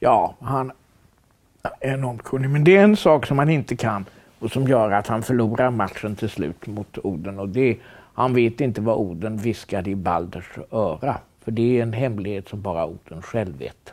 Ja, 0.00 0.34
han 0.40 0.72
enormt 1.80 2.22
kunnig. 2.22 2.50
Men 2.50 2.64
det 2.64 2.76
är 2.76 2.84
en 2.84 2.96
sak 2.96 3.26
som 3.26 3.38
han 3.38 3.50
inte 3.50 3.76
kan 3.76 4.04
och 4.38 4.52
som 4.52 4.68
gör 4.68 4.90
att 4.90 5.06
han 5.06 5.22
förlorar 5.22 5.70
matchen 5.70 6.16
till 6.16 6.28
slut 6.28 6.66
mot 6.66 6.98
Oden. 7.02 7.38
Och 7.38 7.48
det, 7.48 7.76
han 8.14 8.34
vet 8.34 8.60
inte 8.60 8.80
vad 8.80 8.96
Oden 8.96 9.36
viskade 9.36 9.90
i 9.90 9.94
Balders 9.94 10.50
öra. 10.70 11.16
För 11.44 11.50
det 11.50 11.78
är 11.78 11.82
en 11.82 11.92
hemlighet 11.92 12.48
som 12.48 12.62
bara 12.62 12.86
Oden 12.86 13.22
själv 13.22 13.58
vet. 13.58 13.92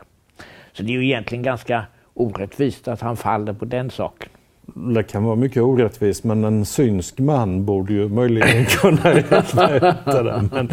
Så 0.72 0.82
det 0.82 0.92
är 0.92 0.94
ju 0.94 1.04
egentligen 1.04 1.42
ganska 1.42 1.86
orättvist 2.14 2.88
att 2.88 3.00
han 3.00 3.16
faller 3.16 3.52
på 3.52 3.64
den 3.64 3.90
saken 3.90 4.28
det 4.74 5.02
kan 5.02 5.24
vara 5.24 5.36
mycket 5.36 5.62
orättvist, 5.62 6.24
men 6.24 6.44
en 6.44 6.64
synsk 6.64 7.18
man 7.18 7.64
borde 7.64 7.92
ju 7.92 8.08
möjligen 8.08 8.64
kunna 8.68 9.14
rätta 9.14 10.22
det. 10.22 10.48
Men, 10.52 10.68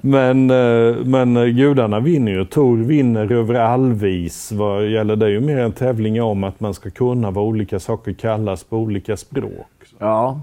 men, 0.00 0.50
eh, 0.50 0.96
men 1.04 1.36
eh, 1.36 1.44
gudarna 1.44 2.00
vinner 2.00 2.32
ju. 2.32 2.44
Tor 2.44 2.76
vinner 2.76 3.32
över 3.32 3.54
allvis. 3.54 4.52
Vad 4.52 4.86
gäller 4.86 5.16
det 5.16 5.26
är 5.26 5.30
ju 5.30 5.40
mer 5.40 5.58
en 5.58 5.72
tävling 5.72 6.22
om 6.22 6.44
att 6.44 6.60
man 6.60 6.74
ska 6.74 6.90
kunna 6.90 7.30
vad 7.30 7.44
olika 7.44 7.80
saker 7.80 8.12
kallas 8.12 8.64
på 8.64 8.76
olika 8.76 9.16
språk. 9.16 9.68
Ja, 9.98 10.40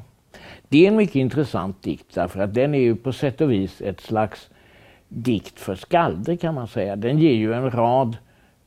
det 0.70 0.86
är 0.86 0.88
en 0.88 0.96
mycket 0.96 1.16
intressant 1.16 1.84
dikt 1.84 2.16
därför 2.16 2.40
att 2.40 2.54
den 2.54 2.76
är 2.76 2.80
ju 2.80 2.96
på 2.96 3.14
sätt 3.14 3.42
och 3.42 3.52
vis 3.52 3.82
ett 3.82 4.02
slags 4.02 4.50
dikt 5.08 5.60
för 5.60 5.76
skalder 5.76 6.36
kan 6.36 6.56
man 6.56 6.68
säga. 6.68 6.96
Den 6.96 7.20
ger 7.20 7.34
ju 7.34 7.54
en 7.54 7.72
rad 7.72 8.18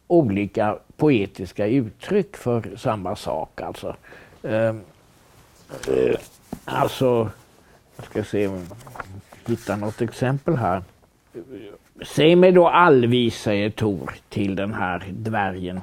olika 0.07 0.78
poetiska 0.96 1.66
uttryck 1.66 2.37
för 2.37 2.76
samma 2.76 3.16
sak. 3.16 3.61
Alltså. 3.61 3.96
Ehm, 4.42 4.81
eh, 5.88 6.16
alltså, 6.64 7.31
jag 7.96 8.07
ska 8.07 8.24
se 8.24 8.46
om 8.46 8.55
jag 8.55 9.50
hittar 9.50 9.76
något 9.76 10.00
exempel 10.00 10.57
här. 10.57 10.83
Säg 12.02 12.37
mig 12.37 12.52
då 12.52 12.68
allvis, 12.68 13.40
säger 13.40 13.70
Tor 13.70 14.11
till 14.28 14.57
den 14.57 14.74
här 14.74 15.05
dvärgen. 15.11 15.81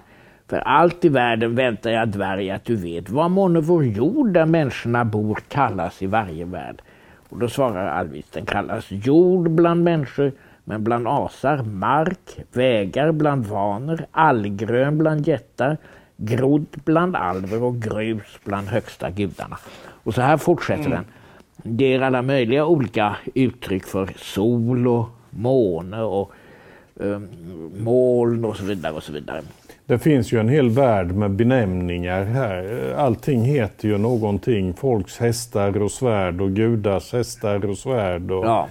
För 0.47 0.57
allt 0.57 1.05
i 1.05 1.09
världen 1.09 1.55
väntar 1.55 1.89
jag 1.89 2.07
dvärg 2.07 2.51
att 2.51 2.65
du 2.65 2.75
vet. 2.75 3.09
Vad 3.09 3.31
månne 3.31 3.59
vår 3.59 3.85
jord 3.85 4.27
där 4.33 4.45
människorna 4.45 5.05
bor 5.05 5.39
kallas 5.47 6.01
i 6.01 6.07
varje 6.07 6.45
värld? 6.45 6.81
Och 7.29 7.37
då 7.37 7.49
svarar 7.49 7.87
Alvis, 7.87 8.25
den 8.31 8.45
kallas 8.45 8.85
jord 8.89 9.49
bland 9.49 9.83
människor, 9.83 10.31
men 10.63 10.83
bland 10.83 11.07
asar 11.07 11.63
mark, 11.63 12.39
vägar 12.51 13.11
bland 13.11 13.45
vaner, 13.45 14.05
allgrön 14.11 14.97
bland 14.97 15.27
jättar, 15.27 15.77
grodd 16.19 16.65
bland 16.85 17.15
alver 17.15 17.63
och 17.63 17.81
grus 17.81 18.39
bland 18.43 18.67
högsta 18.67 19.09
gudarna. 19.09 19.57
Och 20.03 20.13
så 20.13 20.21
här 20.21 20.37
fortsätter 20.37 20.85
mm. 20.85 20.91
den. 20.91 21.05
Det 21.63 21.93
är 21.93 22.01
alla 22.01 22.21
möjliga 22.21 22.65
olika 22.65 23.15
uttryck 23.33 23.85
för 23.85 24.13
sol 24.17 24.87
och 24.87 25.09
måne 25.29 26.01
och 26.01 26.31
um, 26.95 27.27
moln 27.77 28.45
och 28.45 28.55
så 28.55 28.63
vidare. 28.63 28.93
och 28.93 29.03
så 29.03 29.11
vidare. 29.11 29.41
Det 29.85 29.99
finns 29.99 30.33
ju 30.33 30.39
en 30.39 30.49
hel 30.49 30.69
värld 30.69 31.11
med 31.11 31.31
benämningar 31.31 32.23
här. 32.23 32.93
Allting 32.97 33.41
heter 33.41 33.87
ju 33.87 33.97
någonting. 33.97 34.73
Folks 34.73 35.17
hästar 35.17 35.81
och 35.81 35.91
svärd 35.91 36.41
och 36.41 36.51
gudars 36.51 37.13
hästar 37.13 37.65
och 37.65 37.77
svärd 37.77 38.31
och 38.31 38.45
ja. 38.45 38.67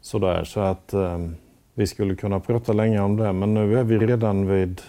sådär. 0.00 0.44
Så 0.44 0.60
att 0.60 0.94
um, 0.94 1.36
vi 1.74 1.86
skulle 1.86 2.14
kunna 2.14 2.40
prata 2.40 2.72
länge 2.72 3.00
om 3.00 3.16
det. 3.16 3.32
Men 3.32 3.54
nu 3.54 3.78
är 3.78 3.84
vi 3.84 3.98
redan 3.98 4.46
vid 4.46 4.80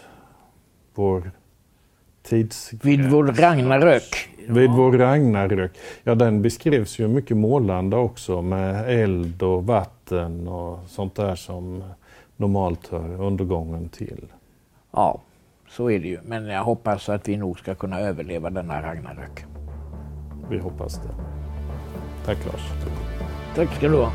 vår 0.96 1.32
tids... 2.24 2.74
Vid 2.82 3.10
vår 3.10 3.24
Ragnarök. 3.24 4.30
Vid 4.48 4.70
vår 4.70 4.92
Ragnarök. 4.92 5.72
Ja, 6.04 6.16
den 6.16 6.42
beskrivs 6.42 7.00
ju 7.00 7.08
mycket 7.08 7.38
målande 7.38 7.98
också 7.98 8.42
med 8.42 9.02
eld 9.04 9.44
och 9.44 9.66
vatten 9.66 10.48
och 10.48 10.80
sånt 10.88 11.16
där 11.16 11.36
som 11.36 11.84
normalt 12.38 12.88
hör 12.88 13.22
undergången 13.22 13.90
till. 13.90 14.26
Ja, 14.92 15.22
så 15.70 15.92
är 15.92 16.00
det 16.00 16.08
ju. 16.08 16.20
Men 16.26 16.46
jag 16.46 16.64
hoppas 16.64 17.10
att 17.10 17.28
vi 17.28 17.38
nog 17.38 17.60
ska 17.60 17.76
kunna 17.76 18.00
överleva 18.00 18.50
denna 18.50 18.82
Ragnarök. 18.82 19.46
Vi 20.50 20.58
hoppas 20.58 20.96
det. 20.96 21.16
Tack 22.26 22.46
Lars. 22.46 22.62
Tack 23.56 23.76
ska 23.76 23.88
du 23.88 23.96
ha. 23.96 24.12